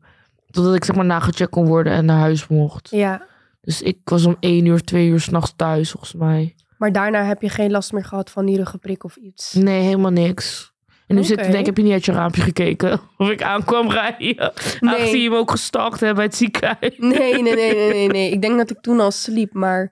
Totdat 0.52 0.76
ik 0.76 0.84
zeg 0.84 0.96
maar 0.96 1.06
nagecheckt 1.06 1.50
kon 1.52 1.66
worden 1.68 1.94
en 1.94 2.06
naar 2.06 2.20
huis 2.20 2.48
mocht. 2.48 2.90
Ja, 2.92 3.26
Dus 3.62 3.82
ik 3.82 3.98
was 4.04 4.26
om 4.26 4.38
één 4.40 4.66
uur, 4.66 4.82
twee 4.84 5.08
uur 5.08 5.20
s'nachts 5.20 5.54
thuis 5.56 5.92
volgens 5.92 6.14
mij. 6.14 6.56
maar 6.78 6.92
daarna 6.92 7.24
heb 7.24 7.42
je 7.42 7.50
geen 7.50 7.72
last 7.72 7.92
meer 7.94 8.06
gehad 8.06 8.30
van 8.30 8.46
die 8.46 8.58
ruggeprik 8.58 9.04
of 9.04 9.16
iets. 9.16 9.54
Nee, 9.54 9.82
helemaal 9.82 10.12
niks. 10.12 10.73
En 11.08 11.16
nu 11.16 11.24
zit 11.24 11.38
Oké. 11.38 11.46
ik 11.46 11.52
denk, 11.52 11.66
heb 11.66 11.78
je 11.78 11.84
niet 11.84 11.92
uit 11.92 12.06
je 12.06 12.12
raampje 12.12 12.42
gekeken 12.42 13.02
of 13.18 13.30
ik 13.30 13.44
aankwam 13.44 13.92
rijden. 13.92 14.52
Nee. 14.80 14.94
Aangezien 14.96 15.22
je 15.22 15.30
me 15.30 15.36
ook 15.38 15.52
gestalkt 15.52 16.00
hebt 16.00 16.16
bij 16.16 16.24
het 16.26 16.36
ziekenhuis. 16.36 16.94
Nee, 16.98 17.42
nee, 17.42 17.54
nee, 17.56 17.76
nee, 17.76 18.08
nee. 18.08 18.32
Ik 18.36 18.42
denk 18.42 18.58
dat 18.58 18.70
ik 18.70 18.82
toen 18.82 19.00
al 19.00 19.12
sliep, 19.12 19.54
maar 19.54 19.92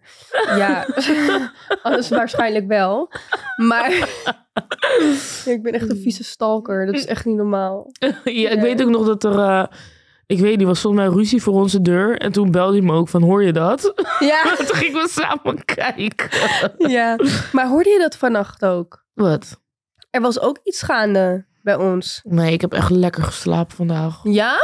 ja, 0.58 0.86
alles 1.84 2.10
waarschijnlijk 2.10 2.68
wel. 2.68 3.12
Maar 3.56 3.92
ik 5.46 5.60
ben 5.62 5.74
echt 5.74 5.90
een 5.90 5.98
vieze 6.02 6.24
stalker. 6.24 6.86
Dat 6.86 6.96
is 6.96 7.06
echt 7.06 7.26
niet 7.26 7.36
normaal. 7.36 7.92
ja, 8.24 8.50
ik 8.50 8.62
weet 8.62 8.82
ook 8.84 8.90
nog 8.90 9.06
dat 9.06 9.24
er... 9.24 9.40
eh, 9.40 9.64
ik 10.26 10.40
weet 10.40 10.58
niet, 10.58 10.68
was 10.68 10.82
volgens 10.82 11.04
mij 11.04 11.14
ruzie 11.14 11.42
voor 11.42 11.54
onze 11.54 11.82
deur. 11.82 12.18
En 12.18 12.32
toen 12.32 12.52
belde 12.52 12.78
hij 12.78 12.86
me 12.86 12.94
ook 12.94 13.10
van, 13.10 13.22
hoor 13.24 13.44
je 13.44 13.54
dat? 13.54 13.94
Ja, 14.20 14.56
toen 14.56 14.76
gingen 14.76 15.02
we 15.02 15.10
samen 15.10 15.66
kijken. 15.66 16.30
ja. 16.78 17.16
Maar 17.52 17.68
hoorde 17.68 17.90
je 17.90 18.00
dat 18.00 18.16
vannacht 18.16 18.66
ook? 18.66 19.06
Wat? 19.14 19.60
Er 20.12 20.22
was 20.22 20.40
ook 20.40 20.60
iets 20.64 20.82
gaande 20.82 21.46
bij 21.62 21.76
ons. 21.76 22.22
Nee, 22.24 22.54
ik 22.54 22.62
heb 22.62 22.74
echt 22.74 22.90
lekker 22.90 23.24
geslapen 23.24 23.76
vandaag. 23.76 24.20
Ja? 24.24 24.58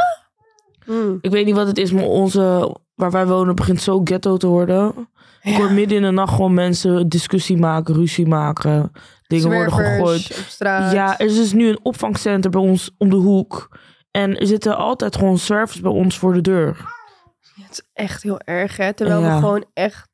Mm. 0.86 1.18
Ik 1.20 1.30
weet 1.30 1.44
niet 1.46 1.54
wat 1.54 1.66
het 1.66 1.78
is, 1.78 1.92
maar 1.92 2.04
onze 2.04 2.76
waar 2.94 3.10
wij 3.10 3.26
wonen 3.26 3.54
begint 3.54 3.80
zo 3.82 4.00
ghetto 4.04 4.36
te 4.36 4.46
worden. 4.46 5.08
Ik 5.42 5.56
hoor 5.56 5.72
midden 5.72 5.96
in 5.96 6.02
de 6.02 6.10
nacht 6.10 6.34
gewoon 6.34 6.54
mensen 6.54 7.08
discussie 7.08 7.56
maken, 7.56 7.94
ruzie 7.94 8.26
maken. 8.26 8.90
Dingen 9.26 9.50
worden 9.50 9.72
gegooid. 9.72 10.38
op 10.38 10.44
straat. 10.48 10.92
Ja, 10.92 11.18
er 11.18 11.26
is 11.26 11.34
dus 11.36 11.52
nu 11.52 11.68
een 11.68 11.78
opvangcentrum 11.82 12.52
bij 12.52 12.60
ons 12.60 12.90
om 12.98 13.10
de 13.10 13.16
hoek. 13.16 13.78
En 14.10 14.38
er 14.38 14.46
zitten 14.46 14.76
altijd 14.76 15.16
gewoon 15.16 15.38
zwervers 15.38 15.80
bij 15.80 15.90
ons 15.90 16.18
voor 16.18 16.32
de 16.32 16.40
deur. 16.40 16.96
Het 17.62 17.70
is 17.70 17.82
echt 17.92 18.22
heel 18.22 18.40
erg, 18.40 18.76
hè? 18.76 18.92
Terwijl 18.92 19.20
Ja. 19.20 19.34
we 19.34 19.40
gewoon 19.40 19.64
echt... 19.74 20.07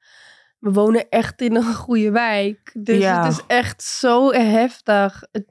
We 0.64 0.72
wonen 0.72 1.08
echt 1.08 1.40
in 1.40 1.54
een 1.56 1.74
goede 1.74 2.10
wijk. 2.10 2.70
Dus 2.74 2.98
Ja. 2.98 3.22
het 3.24 3.32
is 3.32 3.40
echt 3.46 3.82
zo 3.82 4.32
heftig. 4.32 5.22
Het, 5.32 5.44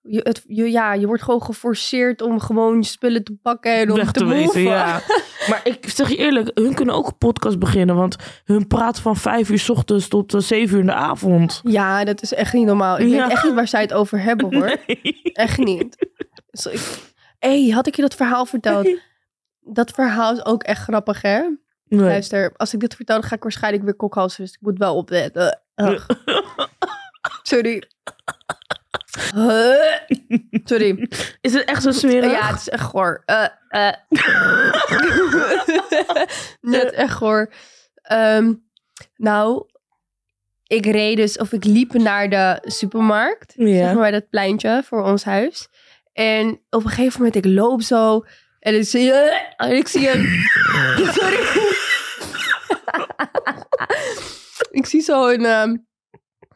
je, 0.00 0.20
het, 0.22 0.44
je, 0.46 0.70
ja, 0.70 0.92
je 0.94 1.06
wordt 1.06 1.22
gewoon 1.22 1.42
geforceerd 1.42 2.22
om 2.22 2.40
gewoon 2.40 2.84
spullen 2.84 3.24
te 3.24 3.36
pakken 3.42 3.72
en 3.74 3.90
om 3.90 3.96
Weg 3.96 4.12
te 4.12 4.48
te 4.52 4.60
ja. 4.60 5.00
Maar 5.50 5.60
ik 5.64 5.88
zeg 5.88 6.08
je 6.08 6.16
eerlijk, 6.16 6.50
hun 6.54 6.74
kunnen 6.74 6.94
ook 6.94 7.06
een 7.06 7.18
podcast 7.18 7.58
beginnen. 7.58 7.96
Want 7.96 8.16
hun 8.44 8.66
praten 8.66 9.02
van 9.02 9.16
vijf 9.16 9.50
uur 9.50 9.58
's 9.58 9.68
ochtends 9.68 10.08
tot 10.08 10.34
eh, 10.34 10.40
zeven 10.40 10.74
uur 10.74 10.80
in 10.80 10.86
de 10.86 10.92
avond. 10.92 11.60
Ja, 11.64 12.04
dat 12.04 12.22
is 12.22 12.34
echt 12.34 12.52
niet 12.52 12.66
normaal. 12.66 12.98
Ik 12.98 13.08
Ja. 13.08 13.22
weet 13.22 13.30
echt 13.32 13.44
niet 13.44 13.54
waar 13.54 13.68
zij 13.68 13.80
het 13.80 13.92
over 13.92 14.20
hebben, 14.20 14.54
hoor. 14.54 14.76
Echt 15.32 15.58
niet. 15.58 15.96
Ik- 16.70 16.98
hey, 17.38 17.68
had 17.68 17.86
ik 17.86 17.94
je 17.96 18.02
dat 18.02 18.14
verhaal 18.14 18.46
verteld? 18.46 18.88
Dat 19.60 19.90
verhaal 19.90 20.32
is 20.32 20.44
ook 20.44 20.62
echt 20.62 20.82
grappig, 20.82 21.22
hè? 21.22 21.42
Nee. 21.88 22.00
Luister, 22.00 22.52
als 22.56 22.74
ik 22.74 22.80
dit 22.80 22.94
vertel, 22.94 23.20
dan 23.20 23.28
ga 23.28 23.34
ik 23.34 23.42
waarschijnlijk 23.42 23.84
weer 23.84 23.94
kokhalsen. 23.94 24.44
Dus 24.44 24.52
ik 24.52 24.60
moet 24.60 24.78
wel 24.78 24.96
opletten. 24.96 25.60
Ugh. 25.76 26.08
Sorry. 27.42 27.82
Huh. 29.34 29.94
Sorry. 30.64 31.08
Is 31.40 31.52
het 31.52 31.64
echt 31.64 31.82
zo 31.82 31.90
smerig? 31.90 32.30
Ja, 32.30 32.46
het 32.46 32.60
is 32.60 32.68
echt 32.68 32.82
goor. 32.84 33.22
Eh, 33.24 33.44
eh. 33.68 33.92
Net 36.60 36.92
echt 36.92 37.14
goor. 37.14 37.52
Ehm, 38.02 38.52
nou, 39.16 39.66
ik 40.66 40.86
reed 40.86 41.16
dus, 41.16 41.38
of 41.38 41.52
ik 41.52 41.64
liep 41.64 41.92
naar 41.92 42.28
de 42.28 42.58
supermarkt. 42.62 43.52
Zeg 43.56 43.84
maar 43.84 43.94
bij 43.94 44.10
dat 44.10 44.28
pleintje 44.30 44.82
voor 44.84 45.02
ons 45.02 45.24
huis. 45.24 45.68
En 46.12 46.60
op 46.70 46.84
een 46.84 46.90
gegeven 46.90 47.22
moment, 47.22 47.36
ik 47.36 47.44
loop 47.44 47.82
zo. 47.82 48.24
En 48.60 48.74
ik 48.74 48.84
zie 48.84 49.02
je. 49.02 49.42
En 49.56 49.76
ik 49.76 49.88
zie 49.88 50.10
een. 50.10 50.26
Sorry. 51.14 51.36
Ik 54.70 54.86
zie 54.86 55.00
zo 55.00 55.28
een. 55.28 55.44
ehm, 55.44 55.76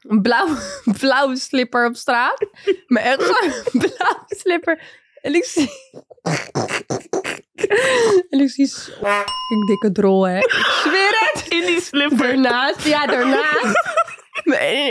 een 0.03 0.23
blauwe, 0.23 0.57
blauwe 1.01 1.37
slipper 1.37 1.87
op 1.87 1.97
straat. 1.97 2.47
Maar 2.87 3.03
echt 3.03 3.23
zo'n 3.23 3.53
blauwe 3.81 4.25
slipper. 4.27 5.01
En 5.23 5.35
ik 5.35 5.45
zie... 5.45 5.71
en 8.31 8.41
ik 8.41 8.51
zie 8.51 8.69
fucking 8.69 9.67
dikke 9.67 9.93
drol, 9.93 10.27
hè. 10.27 10.39
Ik 10.39 10.81
zweer 10.83 11.31
het. 11.33 11.47
In 11.49 11.67
die 11.67 11.81
slipper. 11.81 12.27
Daarnaast, 12.27 12.87
ja, 12.87 13.07
daarnaast. 13.07 13.81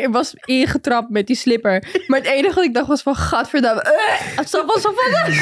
Ik 0.01 0.07
was 0.11 0.33
ingetrapt 0.33 1.09
met 1.09 1.27
die 1.27 1.35
slipper. 1.35 2.03
Maar 2.07 2.19
het 2.19 2.27
enige 2.27 2.55
wat 2.55 2.63
ik 2.63 2.73
dacht 2.73 2.87
was 2.87 3.01
van, 3.01 3.15
gadverdamme. 3.15 3.83
Uh, 3.83 4.37
het 4.37 4.51
was 4.65 4.81
zo 4.81 4.93
van... 4.95 5.33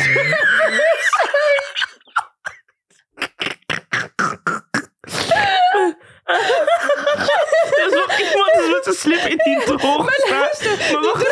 Dus 7.75 7.93
nog 7.93 8.19
iemand 8.19 8.53
is 8.53 8.67
met 8.71 8.83
zijn 8.83 8.95
slip 8.95 9.25
in 9.25 9.37
die 9.37 9.63
droog 9.65 10.09
gestaan. 10.13 10.71
Maar 10.91 11.01
wacht 11.01 11.29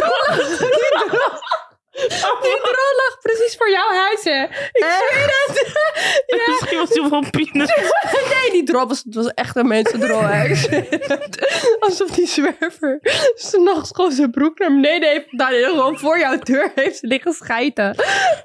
Die 2.42 2.58
drol 2.70 2.94
lag 2.96 3.18
precies 3.22 3.56
voor 3.58 3.70
jouw 3.70 3.94
huis, 3.94 4.24
hè. 4.24 4.44
Ik 4.44 4.86
zweer 4.86 5.46
het. 5.48 5.66
Ja. 6.28 6.44
Misschien 6.48 6.78
was 6.78 6.90
hij 6.90 7.08
van 7.10 7.30
penis. 7.30 7.70
Nee, 8.30 8.52
die 8.52 8.64
drol 8.64 8.88
was, 8.88 9.02
het 9.06 9.16
was 9.16 9.28
echt 9.28 9.56
een. 9.56 9.72
Ik 9.72 9.88
het. 9.88 11.76
Alsof 11.80 12.10
die 12.10 12.28
zwerver 12.28 13.00
s'nachts 13.36 13.90
gewoon 13.94 14.12
zijn 14.12 14.32
broek 14.32 14.60
naar 14.60 14.70
beneden 14.70 15.10
heeft 15.10 15.30
gedaan. 15.30 15.52
En 15.52 15.64
gewoon 15.64 15.98
voor 15.98 16.20
jouw 16.20 16.38
deur 16.38 16.72
heeft 16.76 17.02
liggen 17.02 17.34
schijten. 17.34 17.96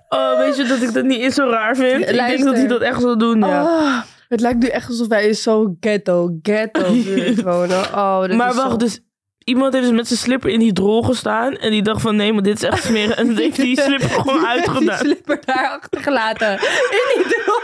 Oh, 0.09 0.39
weet 0.39 0.57
je 0.57 0.65
dat 0.65 0.83
ik 0.83 0.93
dat 0.95 1.05
niet 1.05 1.21
eens 1.21 1.35
zo 1.35 1.51
raar 1.51 1.77
vind? 1.77 2.01
Ik 2.01 2.07
denk 2.07 2.17
Luister. 2.19 2.45
dat 2.45 2.57
hij 2.57 2.67
dat 2.67 2.81
echt 2.81 3.01
zou 3.01 3.17
doen, 3.19 3.39
ja. 3.41 3.63
Oh, 3.63 4.03
het 4.33 4.41
lijkt 4.41 4.59
nu 4.59 4.67
echt 4.69 4.89
alsof 4.89 5.07
wij 5.09 5.27
in 5.29 5.35
zo'n 5.35 5.77
ghetto, 5.81 6.39
ghetto 6.43 6.83
wonen. 7.51 7.85
Oh, 7.85 8.27
maar 8.29 8.51
is 8.51 8.57
wacht, 8.57 8.71
zo- 8.71 8.77
dus 8.77 9.01
iemand 9.45 9.73
heeft 9.73 9.87
dus 9.87 9.97
met 9.97 10.07
zijn 10.07 10.19
slipper 10.19 10.51
in 10.51 10.59
die 10.59 10.73
drol 10.73 11.03
gestaan. 11.03 11.57
En 11.57 11.71
die 11.71 11.83
dacht 11.83 12.01
van, 12.01 12.17
nee, 12.17 12.33
maar 12.33 12.43
dit 12.43 12.57
is 12.57 12.63
echt 12.63 12.85
smeren. 12.85 13.17
En 13.17 13.27
dan 13.35 13.37
heeft 13.37 13.57
die 13.57 13.81
slipper 13.81 14.09
gewoon 14.21 14.39
Die 14.39 14.49
uitgedaan. 14.49 14.99
slipper 14.99 15.39
daar 15.45 15.69
achtergelaten. 15.69 16.53
In 16.53 17.23
die 17.23 17.25
drol. 17.43 17.61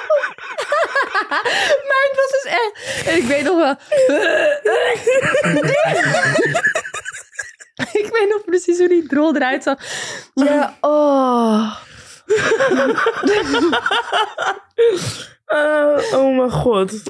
maar 1.88 2.06
het 2.08 2.16
was 2.16 2.42
dus 2.42 2.52
echt... 2.52 3.06
En 3.06 3.16
ik 3.16 3.24
weet 3.24 3.42
nog 3.44 3.56
wel... 3.56 3.74
ik 7.92 8.08
weet 8.12 8.28
nog 8.28 8.44
precies 8.44 8.78
hoe 8.78 8.88
die 8.88 9.06
drol 9.06 9.36
eruit 9.36 9.62
zag. 9.62 9.78
Ja, 10.34 10.76
oh. 10.80 11.74
Eh, 15.48 16.18
oh 16.18 16.36
mijn 16.36 16.50
god. 16.50 17.02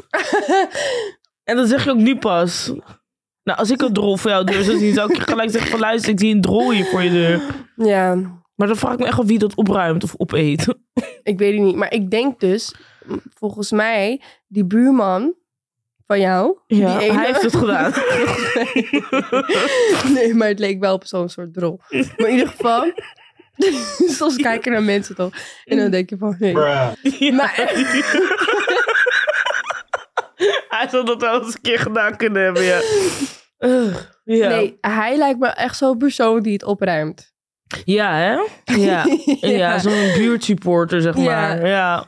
en 1.45 1.57
dat 1.57 1.69
zeg 1.69 1.85
je 1.85 1.91
ook 1.91 1.97
nu 1.97 2.17
pas. 2.17 2.73
Nou, 3.43 3.59
als 3.59 3.71
ik 3.71 3.83
een 3.83 3.93
drol 3.93 4.17
voor 4.17 4.31
jouw 4.31 4.45
deur 4.45 4.63
zou 4.63 4.79
zien, 4.79 4.95
zou 4.95 5.11
ik 5.11 5.17
je 5.17 5.23
gelijk 5.23 5.51
zeggen 5.51 5.71
van 5.71 5.81
luister, 5.81 6.11
ik 6.11 6.21
zie 6.21 6.35
een 6.35 6.41
drol 6.41 6.71
hier 6.73 6.85
voor 6.85 7.03
je 7.03 7.11
deur. 7.11 7.41
Ja, 7.77 8.15
Maar 8.55 8.67
dan 8.67 8.77
vraag 8.77 8.93
ik 8.93 8.99
me 8.99 9.07
echt 9.07 9.19
af 9.19 9.27
wie 9.27 9.39
dat 9.39 9.55
opruimt 9.55 10.05
of 10.05 10.15
opeet. 10.17 10.67
ik 11.23 11.39
weet 11.39 11.53
het 11.55 11.63
niet. 11.63 11.77
Maar 11.77 11.93
ik 11.93 12.11
denk 12.11 12.41
dus, 12.41 12.75
volgens 13.35 13.71
mij, 13.73 14.23
die 14.47 14.65
buurman 14.65 15.35
van 16.07 16.21
jou... 16.21 16.59
Ja, 16.67 16.99
die 16.99 17.07
ene- 17.09 17.19
hij 17.19 17.27
heeft 17.27 17.43
het 17.43 17.57
gedaan. 17.57 17.93
nee, 20.15 20.35
maar 20.35 20.49
het 20.49 20.59
leek 20.59 20.81
wel 20.81 20.95
op 20.95 21.07
zo'n 21.07 21.29
soort 21.29 21.55
drol. 21.55 21.81
Maar 21.89 22.29
in 22.29 22.31
ieder 22.31 22.49
geval... 22.49 22.93
Soms 24.19 24.37
kijken 24.37 24.73
naar 24.73 24.83
mensen 24.83 25.15
toch. 25.15 25.31
En 25.65 25.77
dan 25.79 25.91
denk 25.91 26.11
je 26.11 26.17
van... 26.17 26.37
Nee. 26.39 26.53
Ja. 26.53 26.95
Maar- 27.33 27.55
hij 30.69 30.89
zou 30.91 31.05
dat 31.05 31.21
wel 31.21 31.43
eens 31.43 31.55
een 31.55 31.61
keer 31.61 31.79
gedaan 31.79 32.17
kunnen 32.17 32.43
hebben, 32.43 32.63
ja. 32.63 32.81
Ugh, 33.59 33.97
ja. 34.25 34.49
Nee, 34.49 34.79
hij 34.81 35.17
lijkt 35.17 35.39
me 35.39 35.47
echt 35.49 35.77
zo'n 35.77 35.99
persoon 35.99 36.43
die 36.43 36.53
het 36.53 36.65
opruimt. 36.65 37.33
Ja, 37.85 38.15
hè? 38.15 38.37
Ja. 38.75 39.05
Ja, 39.41 39.79
zo'n 39.79 40.13
buurtsupporter, 40.17 41.01
zeg 41.03 41.17
maar. 41.17 41.67
Ja. 41.67 42.05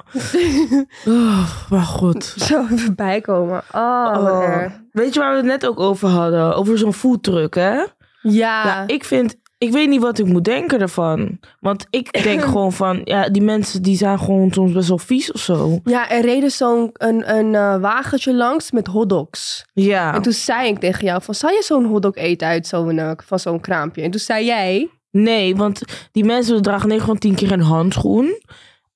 Oh, 1.05 1.51
maar 1.71 1.83
goed. 1.83 2.25
Zo 2.25 2.67
even 2.71 2.95
bijkomen. 2.95 3.63
Oh, 3.73 4.15
Oh. 4.17 4.65
Weet 4.91 5.15
je 5.15 5.21
waar 5.21 5.31
we 5.31 5.37
het 5.37 5.47
net 5.47 5.67
ook 5.67 5.81
over 5.81 6.09
hadden? 6.09 6.55
Over 6.57 6.79
zo'n 6.79 6.95
foodtruck, 6.95 7.55
hè? 7.55 7.75
Ja. 7.75 7.87
Ja, 8.23 8.85
ik 8.87 9.05
vind... 9.05 9.37
Ik 9.61 9.73
weet 9.73 9.89
niet 9.89 10.01
wat 10.01 10.19
ik 10.19 10.27
moet 10.27 10.45
denken 10.45 10.81
ervan. 10.81 11.39
Want 11.59 11.87
ik 11.91 12.13
denk 12.23 12.43
gewoon 12.43 12.73
van... 12.73 13.01
Ja, 13.05 13.29
die 13.29 13.43
mensen 13.43 13.83
die 13.83 13.97
zijn 13.97 14.19
gewoon 14.19 14.53
soms 14.53 14.73
best 14.73 14.89
wel 14.89 14.99
vies 14.99 15.33
of 15.33 15.41
zo. 15.41 15.81
Ja, 15.85 16.11
er 16.11 16.21
reden 16.21 16.51
zo'n 16.51 16.91
een, 16.93 17.37
een 17.37 17.55
eh, 17.55 17.81
wagentje 17.81 18.35
langs 18.35 18.71
met 18.71 18.87
hotdogs. 18.87 19.65
Ja. 19.73 20.15
En 20.15 20.23
toen 20.23 20.33
zei 20.33 20.69
ik 20.69 20.79
tegen 20.79 21.05
jou 21.05 21.23
van, 21.23 21.35
zou 21.35 21.53
je 21.53 21.63
zo'n 21.63 21.85
hotdog 21.85 22.15
eten 22.15 22.49
uit 22.49 22.67
zo'n, 22.67 22.99
eh, 22.99 23.11
van 23.17 23.39
zo'n 23.39 23.61
kraampje? 23.61 24.03
En 24.03 24.11
toen 24.11 24.21
zei 24.21 24.45
jij, 24.45 24.91
Nee, 25.11 25.57
want 25.57 25.83
die 26.13 26.25
mensen 26.25 26.63
dragen 26.63 26.89
9 26.89 27.07
van 27.07 27.19
10 27.19 27.35
keer 27.35 27.53
een 27.53 27.61
handschoen. 27.61 28.43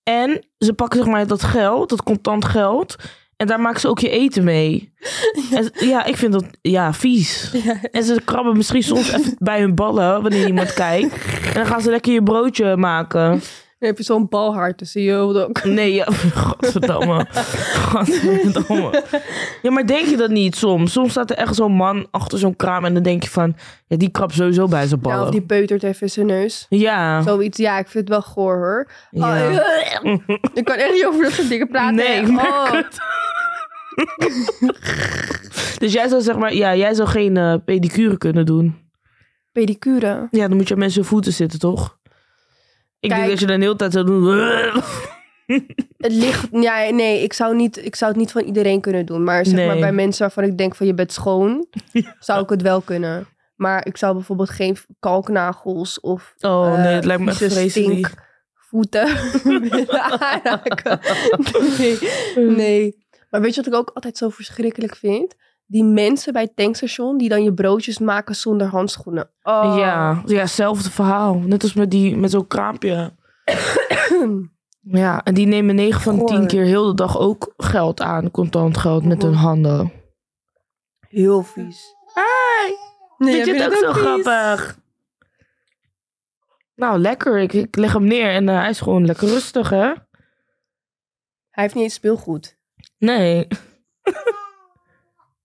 En 0.03 0.47
ze 0.59 0.73
pakken 0.73 0.99
zeg 0.99 1.09
maar 1.09 1.27
dat 1.27 1.43
geld, 1.43 1.89
dat 1.89 2.03
contant 2.03 2.45
geld. 2.45 2.97
En 3.37 3.47
daar 3.47 3.61
maken 3.61 3.81
ze 3.81 3.89
ook 3.89 3.99
je 3.99 4.09
eten 4.09 4.45
mee. 4.45 4.93
En, 5.51 5.71
ja, 5.75 6.05
ik 6.05 6.17
vind 6.17 6.33
dat 6.33 6.45
ja, 6.63 6.93
vies. 6.93 7.55
En 7.91 8.05
ze 8.05 8.21
krabben 8.25 8.57
misschien 8.57 8.83
soms 8.83 9.13
even 9.13 9.37
bij 9.39 9.61
hun 9.61 9.75
ballen 9.75 10.23
wanneer 10.23 10.47
iemand 10.47 10.73
kijkt. 10.85 11.15
En 11.47 11.55
dan 11.55 11.67
gaan 11.67 11.81
ze 11.81 11.91
lekker 11.91 12.13
je 12.13 12.23
broodje 12.23 12.77
maken. 12.77 13.43
Dan 13.85 13.93
heb 13.93 13.99
je 13.99 14.13
zo'n 14.13 14.29
balhart 14.29 14.79
tussen 14.79 15.03
je 15.03 15.13
hotdog. 15.13 15.65
Nee, 15.65 15.95
ja, 15.95 16.07
godverdamme. 16.45 17.27
Godverdamme. 17.75 19.03
Ja, 19.63 19.71
maar 19.71 19.87
denk 19.87 20.07
je 20.07 20.17
dat 20.17 20.31
niet 20.31 20.57
soms? 20.57 20.93
Soms 20.93 21.11
staat 21.11 21.31
er 21.31 21.37
echt 21.37 21.55
zo'n 21.55 21.73
man 21.73 22.07
achter 22.11 22.39
zo'n 22.39 22.57
kraam 22.57 22.85
en 22.85 22.95
dan 22.95 23.03
denk 23.03 23.23
je 23.23 23.31
van... 23.31 23.57
Ja, 23.87 23.97
die 23.97 24.11
krabt 24.11 24.35
sowieso 24.35 24.69
bij 24.69 24.87
zijn 24.87 25.01
Ja, 25.03 25.09
ballen. 25.09 25.25
of 25.25 25.31
die 25.31 25.43
peutert 25.43 25.83
even 25.83 26.11
zijn 26.11 26.27
neus. 26.27 26.67
Ja. 26.69 27.23
Zoiets, 27.23 27.59
ja, 27.59 27.79
ik 27.79 27.89
vind 27.89 28.09
het 28.09 28.09
wel 28.09 28.23
goor 28.23 28.57
hoor. 28.57 28.91
Ja. 29.11 29.51
Oh, 30.03 30.13
ik 30.55 30.65
kan 30.65 30.77
echt 30.77 30.93
niet 30.93 31.07
over 31.07 31.23
dat 31.23 31.33
soort 31.33 31.49
dingen 31.49 31.69
praten. 31.69 31.95
Nee, 31.95 32.21
ik 32.21 32.31
merk 32.31 32.49
oh. 32.49 32.73
het. 32.73 32.99
dus 35.79 35.93
jij 35.93 36.09
zou 36.09 36.23
zeg 36.23 36.37
maar, 36.37 36.55
ja, 36.55 36.75
jij 36.77 36.95
zou 36.95 37.09
geen 37.09 37.37
eh, 37.37 37.55
pedicure 37.65 38.19
kunnen 38.19 38.47
doen. 38.47 38.83
Pedicure. 39.53 40.29
Ja, 40.31 40.49
dan 40.49 40.57
moet 40.57 40.69
je 40.69 40.75
aan 40.75 40.81
mensen 40.81 41.05
voeten 41.05 41.33
zitten, 41.33 41.59
toch? 41.59 41.99
Ik 43.05 43.11
Kijk. 43.11 43.21
denk 43.21 43.31
dat 43.31 43.41
je 43.41 43.47
dan 43.47 43.59
de 43.59 43.65
hele 43.65 43.77
tijd 43.77 43.93
zou 43.93 44.05
doen. 44.07 44.25
Het 45.97 46.13
ligt, 46.13 46.49
ja, 46.51 46.91
nee, 46.91 47.23
ik 47.23 47.33
zou, 47.33 47.57
niet, 47.57 47.85
ik 47.85 47.97
zou 47.97 48.11
het 48.11 48.21
niet 48.21 48.33
van 48.33 48.43
iedereen 48.43 48.81
kunnen 48.81 49.07
doen. 49.07 49.25
Maar 49.25 49.45
zeg 49.47 49.55
Nee. 49.55 49.67
maar 49.67 49.79
bij 49.79 49.93
mensen 49.93 50.21
waarvan 50.23 50.45
ik 50.45 50.59
denk 50.59 50.75
van 50.75 50.87
je 50.87 50.95
bent 50.95 51.13
schoon, 51.13 51.67
zou 52.19 52.43
ik 52.43 52.49
het 52.49 52.63
wel 52.63 52.81
kunnen. 52.81 53.27
Maar 53.57 53.87
ik 53.87 53.97
zou 53.97 54.15
bijvoorbeeld 54.15 54.51
geen 54.51 54.77
kalknagels 55.01 56.01
of 56.01 56.35
Oh 56.41 56.77
nee, 56.77 56.87
eh, 56.87 56.95
het 56.95 57.05
lijkt 57.05 57.23
me 57.23 57.29
echt 57.31 57.37
vreselijk. 57.53 58.33
willen 59.45 60.01
aanraken. 60.21 61.01
Nee, 61.79 61.99
nee. 62.57 63.05
Maar 63.31 63.41
weet 63.41 63.55
je 63.55 63.63
wat 63.63 63.73
ik 63.73 63.79
ook 63.79 63.91
altijd 63.95 64.17
zo 64.17 64.29
verschrikkelijk 64.29 64.97
vind? 64.97 65.35
Die 65.67 65.85
mensen 65.85 66.33
bij 66.33 66.43
het 66.43 66.57
tankstation 66.57 67.19
die 67.19 67.29
dan 67.29 67.43
je 67.45 67.55
broodjes 67.55 67.99
maken 67.99 68.35
zonder 68.35 68.67
handschoenen. 68.67 69.31
Oh. 69.43 69.75
Ja, 69.79 70.23
ja, 70.27 70.41
hetzelfde 70.41 70.91
verhaal. 70.91 71.35
Net 71.35 71.63
als 71.63 71.75
met, 71.75 71.91
die, 71.91 72.17
met 72.17 72.31
zo'n 72.31 72.47
kraampje. 72.47 73.13
Ja, 74.81 75.23
en 75.23 75.35
die 75.35 75.47
nemen 75.47 75.75
9 75.75 76.01
van 76.01 76.19
de 76.19 76.25
10 76.25 76.37
Goor. 76.37 76.47
keer 76.47 76.65
heel 76.65 76.87
de 76.87 76.95
dag 76.95 77.19
ook 77.19 77.55
geld 77.57 78.01
aan, 78.01 78.31
contant 78.31 78.77
geld, 78.77 79.05
met 79.05 79.23
hun 79.23 79.35
handen. 79.35 79.93
Heel 81.09 81.43
vies. 81.43 81.95
Hey, 82.15 82.77
Nee, 83.19 83.35
vind 83.35 83.47
je 83.47 83.63
het 83.63 83.73
ook 83.73 83.79
zo 83.79 83.93
grappig? 83.93 84.79
Nou, 86.75 86.99
lekker. 86.99 87.39
Ik, 87.39 87.53
ik 87.53 87.77
leg 87.77 87.93
hem 87.93 88.05
neer 88.05 88.31
en 88.31 88.49
eh, 88.49 88.59
hij 88.59 88.71
is 88.71 88.81
gewoon 88.81 89.07
lekker 89.07 89.29
rustig, 89.29 89.71
hè? 89.71 89.93
Hij 91.51 91.63
heeft 91.63 91.75
niet 91.75 91.85
eens 91.85 91.95
speelgoed. 91.95 92.59
Nee. 92.99 93.47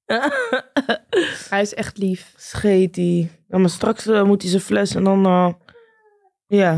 Hij 1.49 1.61
is 1.61 1.73
echt 1.73 1.97
lief. 1.97 2.33
Scheet. 2.37 2.95
Ja, 3.47 3.57
maar 3.57 3.69
straks 3.69 4.05
eh, 4.07 4.23
moet 4.23 4.41
hij 4.41 4.51
zijn 4.51 4.61
fles 4.63 4.95
en 4.95 5.03
dan... 5.03 5.25
eh, 5.25 5.53
ja, 6.47 6.73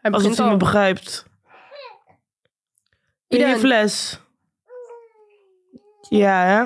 Hij 0.00 0.10
als 0.10 0.22
begint 0.22 0.38
hij 0.38 0.50
me 0.50 0.56
begrijpt. 0.56 1.26
In 3.28 3.46
je 3.48 3.56
fles. 3.56 4.20
Ja, 6.08 6.44
hè? 6.44 6.64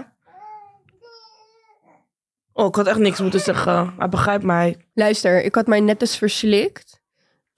Oh, 2.53 2.67
ik 2.67 2.75
had 2.75 2.87
echt 2.87 2.99
niks 2.99 3.21
moeten 3.21 3.41
zeggen. 3.41 3.95
Hij 3.99 4.09
begrijpt 4.09 4.45
mij. 4.45 4.77
Luister, 4.95 5.43
ik 5.45 5.55
had 5.55 5.67
mij 5.67 5.81
net 5.81 6.01
eens 6.01 6.17
verslikt 6.19 7.01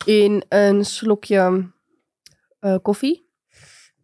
in 0.04 0.44
een 0.48 0.84
slokje 0.84 1.70
eh, 2.60 2.76
koffie. 2.82 3.28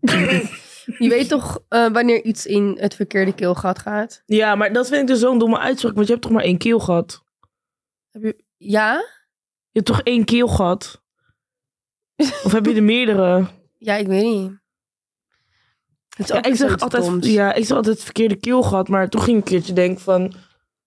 je 0.99 1.09
weet 1.09 1.29
toch 1.29 1.62
eh, 1.68 1.88
wanneer 1.88 2.25
iets 2.25 2.46
in 2.46 2.77
het 2.81 2.94
verkeerde 2.94 3.35
keelgat 3.35 3.79
gaat? 3.79 4.22
Ja, 4.27 4.55
maar 4.55 4.72
dat 4.72 4.88
vind 4.88 5.01
ik 5.01 5.07
dus 5.07 5.18
zo'n 5.18 5.38
domme 5.38 5.59
uitspraak. 5.59 5.94
Want 5.94 6.07
je 6.07 6.12
hebt 6.12 6.25
toch 6.25 6.35
maar 6.35 6.44
één 6.44 6.59
keel 6.59 6.79
gehad? 6.79 7.25
Heb 8.11 8.22
je... 8.22 8.44
Ja? 8.57 8.94
Je 9.70 9.83
hebt 9.83 9.87
toch 9.87 10.01
één 10.03 10.25
keel 10.25 10.49
gehad? 10.49 11.03
Of 12.16 12.53
heb 12.53 12.66
je 12.66 12.75
er 12.75 12.83
meerdere? 12.83 13.46
Ja, 13.79 13.94
ik 13.94 14.07
weet 14.07 14.22
niet. 14.22 14.53
Het 16.16 16.29
Ja, 16.29 16.42
ik 16.42 16.55
zeg 16.55 16.79
altijd, 16.81 17.05
doms. 17.05 17.27
ja, 17.27 17.53
ik 17.55 17.64
zeg 17.64 17.77
altijd 17.77 17.94
het 17.94 18.05
verkeerde 18.05 18.37
keel 18.37 18.62
gehad. 18.62 18.88
Maar 18.88 19.09
toen 19.09 19.20
ging 19.20 19.37
ik 19.38 19.44
een 19.44 19.51
keertje 19.51 19.72
denken 19.72 20.01
van... 20.01 20.22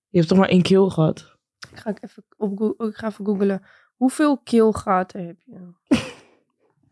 Je 0.07 0.17
hebt 0.17 0.27
toch 0.27 0.37
maar 0.37 0.49
één 0.49 0.61
keel 0.61 0.89
gehad? 0.89 1.37
Ga 1.73 1.89
ik, 1.89 1.97
even 2.03 2.25
op 2.37 2.75
ik 2.77 2.95
ga 2.95 3.07
even 3.07 3.25
googlen. 3.25 3.63
Hoeveel 3.95 4.37
keelgaten 4.37 5.25
heb 5.27 5.37
je? 5.45 5.57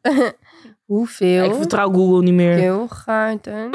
Hoeveel 0.85 1.43
ik 1.43 1.53
vertrouw 1.53 1.91
Google 1.93 2.21
niet 2.23 2.33
meer. 2.33 2.57
keelgaten 2.57 3.69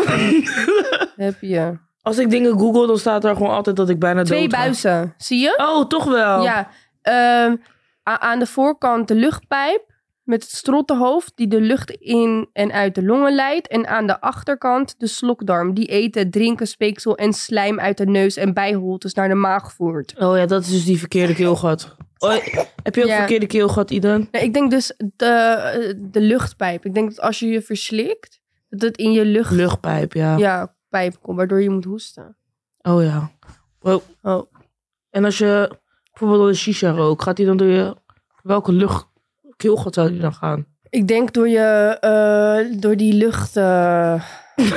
heb 1.16 1.36
je? 1.40 1.78
Als 2.02 2.18
ik 2.18 2.30
dingen 2.30 2.58
google, 2.58 2.86
dan 2.86 2.98
staat 2.98 3.24
er 3.24 3.36
gewoon 3.36 3.52
altijd 3.52 3.76
dat 3.76 3.88
ik 3.88 3.98
bijna 3.98 4.22
Twee 4.22 4.40
dood 4.48 4.52
ga. 4.54 4.62
buizen, 4.62 5.14
zie 5.16 5.38
je? 5.40 5.54
Oh, 5.56 5.86
toch 5.86 6.04
wel? 6.04 6.42
Ja, 6.42 6.68
ehm, 7.02 7.56
a- 8.10 8.20
aan 8.20 8.38
de 8.38 8.46
voorkant 8.46 9.08
de 9.08 9.14
luchtpijp 9.14 9.90
met 10.24 10.42
het 10.42 10.50
strottenhoofd 10.52 11.32
die 11.34 11.48
de 11.48 11.60
lucht 11.60 11.90
in 11.90 12.48
en 12.52 12.72
uit 12.72 12.94
de 12.94 13.02
longen 13.04 13.34
leidt. 13.34 13.68
En 13.68 13.86
aan 13.86 14.06
de 14.06 14.20
achterkant 14.20 14.94
de 14.98 15.06
slokdarm 15.06 15.74
die 15.74 15.86
eten, 15.86 16.30
drinken, 16.30 16.66
speeksel 16.66 17.16
en 17.16 17.32
slijm 17.32 17.80
uit 17.80 17.96
de 17.96 18.06
neus 18.06 18.36
en 18.36 18.52
bijholtes 18.54 19.14
naar 19.14 19.28
de 19.28 19.34
maag 19.34 19.72
voert. 19.72 20.14
Oh 20.18 20.36
ja, 20.36 20.46
dat 20.46 20.62
is 20.62 20.70
dus 20.70 20.84
die 20.84 20.98
verkeerde 20.98 21.34
keelgat. 21.34 21.96
Oh, 22.22 22.32
heb 22.82 22.94
je 22.94 23.02
ook 23.02 23.08
Ja. 23.08 23.16
verkeerde 23.16 23.46
keelgat, 23.46 23.90
Iden? 23.90 24.28
Nee, 24.30 24.42
ik 24.42 24.54
denk 24.54 24.70
dus 24.70 24.94
de, 25.16 25.96
de 26.10 26.20
luchtpijp. 26.20 26.84
Ik 26.84 26.94
denk 26.94 27.08
dat 27.08 27.20
als 27.20 27.38
je 27.38 27.46
je 27.46 27.62
verslikt, 27.62 28.40
dat 28.68 28.80
het 28.80 28.96
in 28.96 29.12
je 29.12 29.24
lucht, 29.24 29.50
Luchtpijp, 29.50 30.12
ja. 30.12 30.36
ja, 30.36 30.74
pijp 30.88 31.16
komt, 31.20 31.36
waardoor 31.36 31.62
je 31.62 31.70
moet 31.70 31.84
hoesten. 31.84 32.36
Oh 32.82 33.02
ja. 33.02 33.30
Oh. 33.80 34.02
Oh. 34.22 34.52
En 35.10 35.24
als 35.24 35.38
je 35.38 35.78
bijvoorbeeld 36.12 36.48
een 36.48 36.56
shisha 36.56 36.90
rookt, 36.90 37.22
gaat 37.22 37.36
die 37.36 37.46
dan 37.46 37.56
door 37.56 37.68
je... 37.68 37.96
Welke 38.42 38.72
lucht... 38.72 39.06
Keelgat 39.56 39.94
zou 39.94 40.10
die 40.10 40.20
dan 40.20 40.34
gaan? 40.34 40.66
Ik 40.88 41.08
denk 41.08 41.32
door, 41.32 41.48
je, 41.48 41.96
eh, 42.00 42.80
door 42.80 42.96
die 42.96 43.12
lucht... 43.12 43.56
eh, 43.56 44.22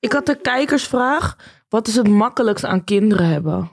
Ik 0.00 0.12
had 0.12 0.26
de 0.26 0.34
kijkersvraag. 0.40 1.36
Wat 1.68 1.88
is 1.88 1.94
het 1.96 2.08
makkelijkst 2.08 2.64
aan 2.64 2.84
kinderen 2.84 3.26
hebben? 3.26 3.70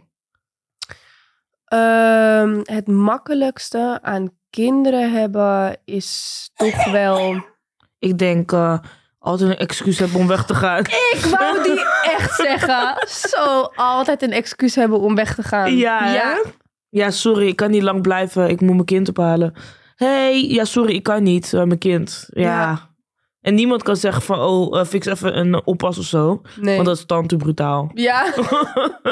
Ehm, 1.69 2.59
het 2.63 2.87
makkelijkste 2.87 3.99
aan 4.01 4.29
kinderen 4.49 5.11
hebben 5.11 5.77
is 5.85 6.49
toch 6.53 6.91
wel. 6.91 7.35
Ik 7.99 8.17
denk 8.17 8.51
eh, 8.51 8.79
altijd 9.19 9.49
een 9.49 9.57
excuus 9.57 9.99
hebben 9.99 10.19
om 10.19 10.27
weg 10.27 10.45
te 10.45 10.53
gaan. 10.55 10.79
Ik 10.79 11.25
wou 11.37 11.63
die 11.63 11.79
echt 12.17 12.35
zeggen. 12.35 13.07
Zo, 13.07 13.61
altijd 13.75 14.21
een 14.21 14.31
excuus 14.31 14.75
hebben 14.75 14.99
om 14.99 15.15
weg 15.15 15.35
te 15.35 15.43
gaan. 15.43 15.75
Ja, 15.77 16.03
hè? 16.03 16.49
Ja, 16.89 17.11
sorry, 17.11 17.47
ik 17.47 17.55
kan 17.55 17.71
niet 17.71 17.81
lang 17.81 18.01
blijven. 18.01 18.49
Ik 18.49 18.61
moet 18.61 18.73
mijn 18.73 18.85
kind 18.85 19.09
ophalen. 19.09 19.53
hey, 19.95 20.43
ja, 20.47 20.65
sorry, 20.65 20.93
ik 20.95 21.03
kan 21.03 21.23
niet. 21.23 21.53
eh, 21.53 21.63
mijn 21.63 21.77
kind. 21.79 22.27
Ja. 22.29 22.41
Ja. 22.43 22.87
En 23.41 23.53
niemand 23.55 23.83
kan 23.83 23.95
zeggen 23.95 24.21
van, 24.21 24.39
oh, 24.39 24.79
eh, 24.79 24.85
fix 24.85 25.05
even 25.05 25.37
een 25.37 25.65
oppas 25.65 25.97
of 25.97 26.05
zo. 26.05 26.41
Nee. 26.59 26.75
Want 26.75 26.87
dat 26.87 26.97
is 26.97 27.05
dan 27.05 27.27
te 27.27 27.35
brutaal. 27.35 27.91
Ja. 27.93 28.33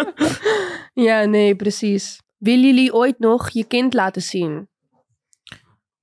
ja, 1.07 1.23
nee, 1.23 1.55
precies. 1.55 2.21
Willen 2.37 2.65
jullie 2.65 2.93
ooit 2.93 3.19
nog 3.19 3.49
je 3.49 3.63
kind 3.63 3.93
laten 3.93 4.21
zien? 4.21 4.69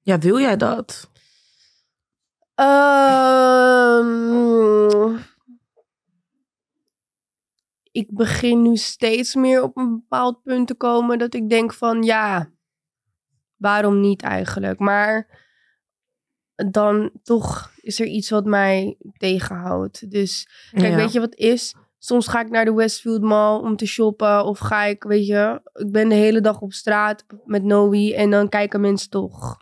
ja, 0.01 0.19
wil 0.19 0.39
jij 0.41 0.57
dat? 0.57 1.11
Ehm, 3.85 5.17
ik 7.93 8.07
begin 8.15 8.63
nu 8.63 8.77
steeds 8.77 9.35
meer 9.35 9.63
op 9.63 9.77
een 9.77 9.91
bepaald 9.95 10.43
punt 10.43 10.67
te 10.67 10.75
komen 10.75 11.19
dat 11.19 11.35
ik 11.35 11.49
denk 11.49 11.73
van 11.73 12.03
ja, 12.03 12.51
waarom 13.57 14.01
niet 14.01 14.23
eigenlijk? 14.23 14.79
Maar 14.79 15.43
dan 16.55 17.11
toch 17.23 17.73
is 17.81 18.01
er 18.01 18.07
iets 18.07 18.31
wat 18.31 18.45
mij 18.45 18.97
tegenhoudt. 19.17 20.11
Dus 20.11 20.49
kijk, 20.71 20.91
Ja. 20.91 20.97
weet 20.97 21.13
je 21.13 21.21
wat 21.21 21.35
is? 21.35 21.75
Soms 22.05 22.29
ga 22.29 22.41
ik 22.41 22.51
naar 22.51 22.65
de 22.65 22.73
Westfield 22.73 23.23
Mall 23.23 23.59
om 23.59 23.77
te 23.77 23.87
shoppen. 23.87 24.45
Of 24.45 24.59
ga 24.59 24.85
ik, 24.85 25.03
weet 25.03 25.27
je, 25.27 25.61
ik 25.73 25.93
ben 25.93 26.09
de 26.09 26.15
hele 26.15 26.41
dag 26.41 26.61
op 26.61 26.73
straat 26.73 27.25
met 27.45 27.63
Noe. 27.63 28.15
En 28.15 28.31
dan 28.31 28.49
kijken 28.49 28.81
mensen 28.81 29.11
toch. 29.11 29.57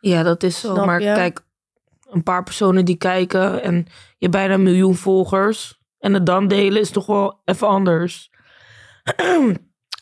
Ja, 0.00 0.22
dat 0.22 0.42
is 0.42 0.60
zo. 0.60 0.72
Snap 0.72 0.86
maar 0.86 1.00
je? 1.00 1.12
kijk, 1.14 1.40
een 2.10 2.22
paar 2.22 2.42
personen 2.42 2.84
die 2.84 2.96
kijken 2.96 3.62
en 3.62 3.74
je 3.76 4.16
hebt 4.18 4.32
bijna 4.32 4.54
een 4.54 4.62
miljoen 4.62 4.94
volgers. 4.94 5.80
En 5.98 6.14
het 6.14 6.26
dan 6.26 6.48
delen 6.48 6.80
is 6.80 6.90
toch 6.90 7.06
wel 7.06 7.40
even 7.44 7.68
anders. 7.68 8.30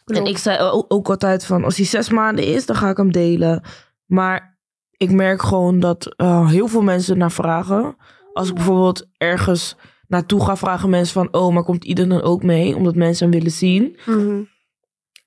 En 0.05 0.25
ik 0.25 0.39
zei 0.39 0.59
ook 0.89 1.09
altijd 1.09 1.45
van, 1.45 1.65
als 1.65 1.77
hij 1.77 1.87
zes 1.87 2.11
maanden 2.11 2.45
is, 2.45 2.67
dan 2.67 2.77
ga 2.77 2.89
ik 2.89 2.97
hem 2.97 3.13
delen. 3.13 3.63
Maar 4.07 4.59
ik 4.97 5.11
merk 5.11 5.43
gewoon 5.43 5.81
dat 5.81 6.15
eh, 6.17 6.49
heel 6.49 6.69
veel 6.69 6.83
mensen 6.83 7.19
naar 7.19 7.33
vragen. 7.33 7.97
Als 8.33 8.49
ik 8.49 8.55
bijvoorbeeld 8.55 9.07
ergens 9.17 9.77
naartoe 10.09 10.45
ga, 10.45 10.57
vragen 10.57 10.91
mensen 10.91 11.13
van, 11.13 11.29
oh, 11.33 11.55
maar 11.55 11.65
komt 11.65 11.85
ieder 11.85 12.09
dan 12.09 12.23
ook 12.23 12.43
mee? 12.43 12.77
Omdat 12.77 12.95
mensen 12.95 13.29
hem 13.29 13.39
willen 13.39 13.57
zien. 13.57 13.97
Mhm. 14.07 14.43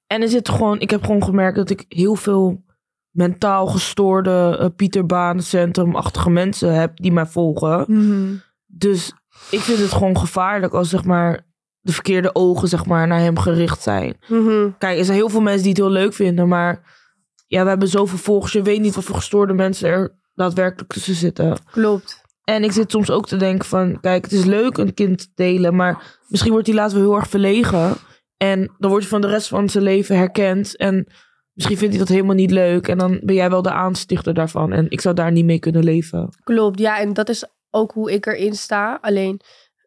En 0.07 0.21
er 0.21 0.29
zit 0.29 0.49
gewoon, 0.49 0.79
ik 0.79 0.89
heb 0.89 1.03
gewoon 1.03 1.23
gemerkt 1.23 1.55
dat 1.57 1.69
ik 1.69 1.85
heel 1.87 2.15
veel 2.15 2.63
mentaal 3.09 3.67
gestoorde 3.67 4.57
uh, 4.61 4.67
Pieter 4.75 5.05
Baan 5.05 5.41
centrumachtige 5.41 6.29
mensen 6.29 6.73
heb 6.73 6.97
die 6.97 7.11
mij 7.11 7.25
volgen. 7.25 7.85
Mhm. 7.87 8.33
Dus 8.65 9.13
ik 9.49 9.59
vind 9.59 9.79
het 9.79 9.91
gewoon 9.91 10.17
gevaarlijk 10.17 10.73
als 10.73 10.89
zeg 10.89 11.03
maar 11.03 11.49
de 11.79 11.93
verkeerde 11.93 12.35
ogen 12.35 12.67
zeg 12.67 12.85
maar 12.85 13.07
naar 13.07 13.19
hem 13.19 13.39
gericht 13.39 13.81
zijn. 13.81 14.17
Mhm. 14.27 14.69
Kijk, 14.77 14.97
er 14.97 15.05
zijn 15.05 15.17
heel 15.17 15.29
veel 15.29 15.41
mensen 15.41 15.63
die 15.63 15.71
het 15.71 15.81
heel 15.81 15.91
leuk 15.91 16.13
vinden, 16.13 16.47
maar 16.47 16.99
ja, 17.47 17.63
we 17.63 17.69
hebben 17.69 17.87
zoveel 17.87 18.17
volgers. 18.17 18.53
Je 18.53 18.61
weet 18.61 18.81
niet 18.81 18.95
wat 18.95 19.03
voor 19.03 19.15
gestoorde 19.15 19.53
mensen 19.53 19.89
er 19.89 20.15
daadwerkelijk 20.33 20.93
tussen 20.93 21.15
zitten. 21.15 21.57
Klopt. 21.71 22.20
En 22.55 22.63
ik 22.63 22.71
zit 22.71 22.91
soms 22.91 23.09
ook 23.09 23.27
te 23.27 23.37
denken 23.37 23.67
van, 23.67 23.99
kijk, 23.99 24.23
het 24.23 24.31
is 24.31 24.45
leuk 24.45 24.77
een 24.77 24.93
kind 24.93 25.19
te 25.19 25.29
delen, 25.35 25.75
maar 25.75 26.19
misschien 26.27 26.51
wordt 26.51 26.67
hij 26.67 26.75
later 26.75 26.97
wel 26.97 27.07
heel 27.07 27.15
erg 27.15 27.29
verlegen. 27.29 27.95
En 28.37 28.59
dan 28.77 28.89
wordt 28.89 29.05
hij 29.05 29.19
van 29.19 29.21
de 29.21 29.27
rest 29.27 29.47
van 29.47 29.69
zijn 29.69 29.83
leven 29.83 30.17
herkend. 30.17 30.77
En 30.77 31.07
misschien 31.53 31.77
vindt 31.77 31.93
hij 31.93 32.03
dat 32.03 32.13
helemaal 32.13 32.35
niet 32.35 32.51
leuk. 32.51 32.87
En 32.87 32.97
dan 32.97 33.19
ben 33.23 33.35
jij 33.35 33.49
wel 33.49 33.61
de 33.61 33.71
aanstichter 33.71 34.33
daarvan. 34.33 34.73
En 34.73 34.89
ik 34.89 35.01
zou 35.01 35.15
daar 35.15 35.31
niet 35.31 35.45
mee 35.45 35.59
kunnen 35.59 35.83
leven. 35.83 36.29
Klopt, 36.43 36.79
ja. 36.79 36.99
En 36.99 37.13
dat 37.13 37.29
is 37.29 37.45
ook 37.69 37.91
hoe 37.91 38.11
ik 38.11 38.25
erin 38.25 38.55
sta. 38.55 38.97
Alleen, 39.01 39.41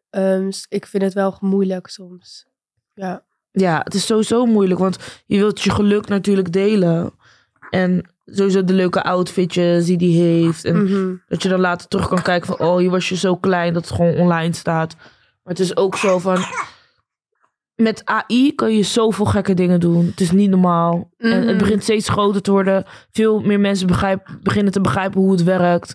ehm, 0.09 0.51
ik 0.69 0.85
vind 0.85 1.03
het 1.03 1.13
wel 1.13 1.37
moeilijk 1.39 1.87
soms. 1.87 2.45
Ja. 2.93 3.25
Ja, 3.51 3.81
het 3.83 3.93
is 3.93 4.05
sowieso 4.05 4.45
moeilijk, 4.45 4.79
want 4.79 5.23
je 5.25 5.37
wilt 5.37 5.61
je 5.61 5.69
geluk 5.69 6.07
natuurlijk 6.07 6.51
delen. 6.51 7.13
En 7.69 8.14
sowieso 8.25 8.63
de 8.63 8.73
leuke 8.73 9.03
outfitjes 9.03 9.85
die 9.85 9.97
die 9.97 10.21
heeft. 10.21 10.65
En 10.65 10.83
Mhm. 10.83 11.13
dat 11.27 11.43
je 11.43 11.49
dan 11.49 11.59
later 11.59 11.87
terug 11.87 12.07
kan 12.07 12.21
kijken 12.21 12.55
van... 12.57 12.67
oh, 12.67 12.81
je 12.81 12.89
was 12.89 13.09
je 13.09 13.15
zo 13.15 13.35
klein 13.35 13.73
dat 13.73 13.85
het 13.87 13.95
gewoon 13.95 14.15
online 14.15 14.53
staat. 14.53 14.95
Maar 15.43 15.53
het 15.53 15.59
is 15.59 15.77
ook 15.77 15.95
zo 15.97 16.19
van... 16.19 16.37
Met 17.75 18.01
AI 18.05 18.55
kan 18.55 18.75
je 18.75 18.83
zoveel 18.83 19.25
gekke 19.25 19.53
dingen 19.53 19.79
doen. 19.79 20.05
Het 20.05 20.19
is 20.21 20.31
niet 20.31 20.49
normaal. 20.49 21.09
En 21.17 21.31
het 21.31 21.45
Mhm. 21.45 21.57
begint 21.57 21.83
steeds 21.83 22.09
groter 22.09 22.41
te 22.41 22.51
worden. 22.51 22.83
Veel 23.11 23.39
meer 23.39 23.59
mensen 23.59 23.87
begrijp, 23.87 24.37
beginnen 24.41 24.71
te 24.71 24.81
begrijpen 24.81 25.21
hoe 25.21 25.31
het 25.31 25.43
werkt. 25.43 25.93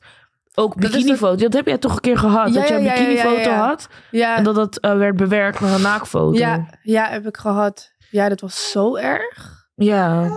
Ook 0.55 0.81
Dat 0.81 0.91
bikinifoto. 0.91 1.37
Dat 1.37 1.53
heb 1.53 1.67
jij 1.67 1.79
toch 1.79 1.95
een 1.95 2.01
keer 2.01 2.19
gehad? 2.19 2.49
Ja, 2.49 2.55
dat 2.61 2.69
je 2.69 2.75
een 2.75 2.83
bikinifoto 2.83 3.35
ja, 3.41 3.41
ja. 3.41 3.67
had 3.67 3.89
Ja, 4.11 4.37
en 4.37 4.45
dat 4.45 4.55
dat 4.55 4.79
eh, 4.79 4.97
werd 4.97 5.17
bewerkt 5.17 5.61
naar 5.61 5.75
een 5.75 5.83
naakfoto. 5.83 6.39
ja, 6.39 6.67
ja, 6.83 7.09
heb 7.09 7.27
ik 7.27 7.37
gehad. 7.37 7.93
Ja, 8.11 8.29
dat 8.29 8.41
was 8.41 8.71
zo 8.71 8.97
erg. 8.97 9.65
Ja. 9.75 10.31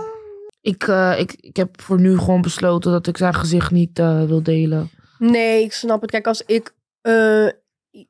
Ik, 0.64 0.82
eh, 0.82 1.18
ik, 1.18 1.32
ik 1.32 1.56
heb 1.56 1.80
voor 1.80 2.00
nu 2.00 2.18
gewoon 2.18 2.40
besloten 2.40 2.92
dat 2.92 3.06
ik 3.06 3.16
zijn 3.16 3.34
gezicht 3.34 3.70
niet 3.70 3.98
eh, 3.98 4.24
wil 4.24 4.42
delen. 4.42 4.90
Nee, 5.18 5.62
ik 5.62 5.72
snap 5.72 6.00
het. 6.00 6.10
Kijk, 6.10 6.26
als 6.26 6.42
ik 6.42 6.74
eh, 7.00 7.48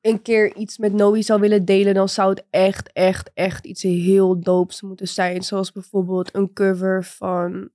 een 0.01 0.23
keer 0.23 0.55
iets 0.55 0.79
met 0.79 0.93
Noe 0.93 1.23
zou 1.23 1.41
willen 1.41 1.65
delen, 1.65 1.95
dan 1.95 2.09
zou 2.09 2.31
het 2.31 2.45
echt, 2.51 2.93
echt, 2.93 3.31
echt 3.33 3.67
iets 3.67 3.83
heel 3.83 4.41
doops 4.41 4.83
moeten 4.83 5.09
zijn. 5.09 5.43
Zoals 5.43 5.73
bijvoorbeeld 5.73 6.35
een 6.35 6.53
cover 6.53 7.05
van 7.05 7.71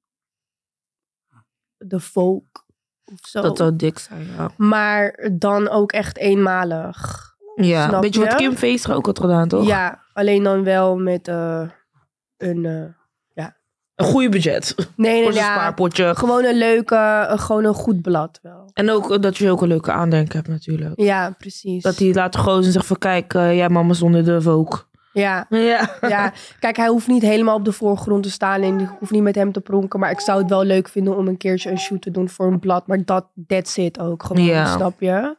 The 1.87 1.99
Folk 1.99 2.65
of 3.11 3.19
zo. 3.27 3.41
Dat 3.41 3.57
zou 3.57 3.75
dik 3.75 3.99
zijn, 3.99 4.25
ja. 4.25 4.51
Maar 4.57 5.29
dan 5.31 5.69
ook 5.69 5.91
echt 5.91 6.17
eenmalig. 6.17 7.27
Ja, 7.55 7.87
Snap 7.87 8.01
weet 8.01 8.13
je 8.13 8.19
wat? 8.19 8.35
Kim 8.35 8.55
Feestra 8.55 8.93
ook 8.93 9.05
had 9.05 9.19
gedaan, 9.19 9.47
toch? 9.47 9.67
Ja, 9.67 10.03
alleen 10.13 10.43
dan 10.43 10.63
wel 10.63 10.97
met 10.97 11.27
eh, 11.27 11.69
een... 12.37 12.97
eh, 13.99 14.05
Een 14.05 14.11
goede 14.11 14.29
budget. 14.29 14.75
nee, 14.77 14.87
nee, 15.13 15.23
Voor 15.23 15.33
zijn 15.33 15.45
ja. 15.45 15.53
spaarpotje. 15.53 16.15
Gewoon 16.15 16.43
een 16.43 16.57
leuke, 16.57 17.25
een- 17.29 17.39
gewoon 17.39 17.63
een 17.63 17.73
goed 17.73 18.01
blad 18.01 18.39
wel. 18.41 18.69
En 18.73 18.89
ook 18.91 19.11
eh, 19.11 19.19
dat 19.21 19.37
je 19.37 19.51
ook 19.51 19.61
een 19.61 19.67
leuke 19.67 19.91
aandenken 19.91 20.35
hebt 20.35 20.47
natuurlijk. 20.49 20.91
Ja, 21.01 21.35
precies. 21.37 21.83
Dat 21.83 21.97
hij 21.99 22.13
laat 22.13 22.37
gozen 22.37 22.65
en 22.65 22.71
zegt 22.71 22.85
van 22.85 22.97
kijk, 22.97 23.33
eh, 23.33 23.55
jij 23.55 23.69
mama 23.69 23.93
zonder 23.93 24.25
de 24.25 24.41
Vogue. 24.41 24.87
Ja, 25.13 25.45
Ja. 25.49 25.89
ja, 26.07 26.33
kijk, 26.59 26.77
hij 26.77 26.87
hoeft 26.87 27.07
niet 27.07 27.21
helemaal 27.21 27.55
op 27.55 27.65
de 27.65 27.71
voorgrond 27.71 28.23
te 28.23 28.31
staan 28.31 28.61
en 28.61 28.79
ik 28.79 28.89
hoef 28.99 29.11
niet 29.11 29.21
met 29.23 29.35
hem 29.35 29.51
te 29.51 29.59
pronken. 29.61 29.99
Maar 29.99 30.11
ik 30.11 30.19
zou 30.19 30.39
het 30.41 30.49
wel 30.49 30.63
leuk 30.63 30.89
vinden 30.89 31.17
om 31.17 31.27
een 31.27 31.37
keertje 31.37 31.69
een 31.71 31.79
shoot 31.79 32.01
te 32.01 32.11
doen 32.11 32.29
voor 32.29 32.45
een 32.47 32.59
blad. 32.59 32.87
Maar 32.87 33.05
dat, 33.05 33.25
that's 33.47 33.77
it 33.77 33.99
ook 33.99 34.23
gewoon, 34.23 34.43
Ja. 34.43 34.65
snap 34.65 34.99
je? 34.99 35.35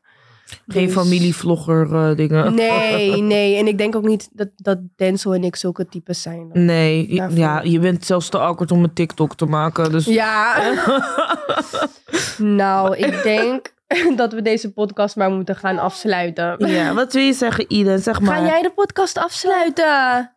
Geen 0.66 0.84
Dus- 0.86 0.94
familievlogger 0.94 1.94
eh, 1.94 2.16
dingen. 2.16 2.54
Nee, 2.54 3.20
nee. 3.22 3.56
En 3.56 3.66
ik 3.66 3.78
denk 3.78 3.96
ook 3.96 4.04
niet 4.06 4.28
dat, 4.32 4.48
dat 4.56 4.78
Denzel 4.96 5.34
en 5.34 5.44
ik 5.44 5.56
zulke 5.56 5.88
types 5.88 6.22
zijn. 6.22 6.50
Nee, 6.52 7.14
Daarvoor. 7.16 7.38
ja, 7.38 7.60
je 7.62 7.78
bent 7.78 8.04
zelfs 8.06 8.28
te 8.28 8.38
awkward 8.38 8.70
om 8.70 8.82
een 8.84 8.92
TikTok 8.92 9.34
te 9.34 9.46
maken. 9.46 9.92
Dus 9.92 10.04
Ja. 10.04 10.54
nou, 12.38 12.96
ik 12.96 13.22
denk 13.22 13.72
dat 14.16 14.32
we 14.32 14.42
deze 14.42 14.72
podcast 14.72 15.16
maar 15.16 15.30
moeten 15.30 15.56
gaan 15.56 15.78
afsluiten. 15.78 16.66
ja, 16.68 16.94
wat 16.94 17.12
wil 17.12 17.22
je 17.22 17.32
zeggen, 17.32 17.64
Iden? 17.68 17.98
Zeg 18.00 18.20
maar. 18.20 18.36
Ga 18.36 18.44
jij 18.46 18.62
de 18.62 18.70
podcast 18.70 19.18
afsluiten? 19.18 20.32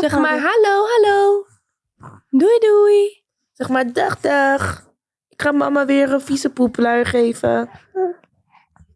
Zeg 0.00 0.10
ga 0.12 0.18
maar 0.18 0.38
hallo, 0.40 0.84
hallo. 0.86 1.46
Doei, 2.30 2.58
doei. 2.58 3.22
Zeg 3.52 3.68
maar 3.68 3.92
dag, 3.92 4.20
dag. 4.20 4.82
Ik 5.28 5.42
ga 5.42 5.52
mama 5.52 5.86
weer 5.86 6.12
een 6.12 6.20
vieze 6.20 6.50
poeplui 6.50 7.04
geven. 7.04 7.70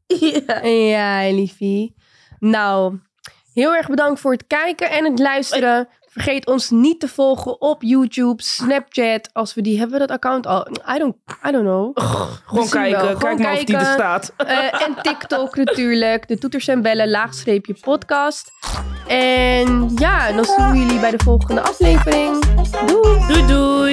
Ja. 0.08 0.64
Ja, 0.64 1.30
liefie. 1.32 1.94
Nou, 2.38 2.98
heel 3.54 3.74
erg 3.74 3.88
bedankt 3.88 4.20
voor 4.20 4.32
het 4.32 4.46
kijken 4.46 4.90
en 4.90 5.04
het 5.04 5.18
luisteren. 5.18 5.88
Vergeet 6.06 6.46
ons 6.46 6.70
niet 6.70 7.00
te 7.00 7.08
volgen 7.08 7.60
op 7.60 7.82
YouTube, 7.82 8.42
Snapchat. 8.42 9.30
Als 9.32 9.54
we 9.54 9.62
die 9.62 9.78
hebben, 9.78 9.98
we 10.00 10.06
dat 10.06 10.16
account 10.16 10.46
al. 10.46 10.68
I 10.94 10.98
don't, 10.98 11.16
I 11.48 11.50
don't 11.50 11.64
know. 11.64 11.98
Gewoon 12.46 12.68
kijken. 12.68 13.00
Gewoon 13.00 13.18
Kijk 13.18 13.38
maar 13.38 13.52
of 13.52 13.64
die 13.64 13.76
er 13.76 13.84
staat. 13.84 14.32
Eh, 14.36 14.82
en 14.82 14.94
TikTok 15.02 15.56
natuurlijk. 15.56 16.28
De 16.28 16.38
toeters 16.38 16.68
en 16.68 16.82
bellen, 16.82 17.10
laagstreepje 17.10 17.74
podcast. 17.80 18.50
En 19.06 19.90
ja, 19.94 20.32
dan 20.32 20.44
zien 20.44 20.70
we 20.70 20.78
jullie 20.78 21.00
bij 21.00 21.10
de 21.10 21.24
volgende 21.24 21.60
aflevering. 21.60 22.44
Doei! 22.86 23.26
Doei 23.26 23.46
doei. 23.46 23.88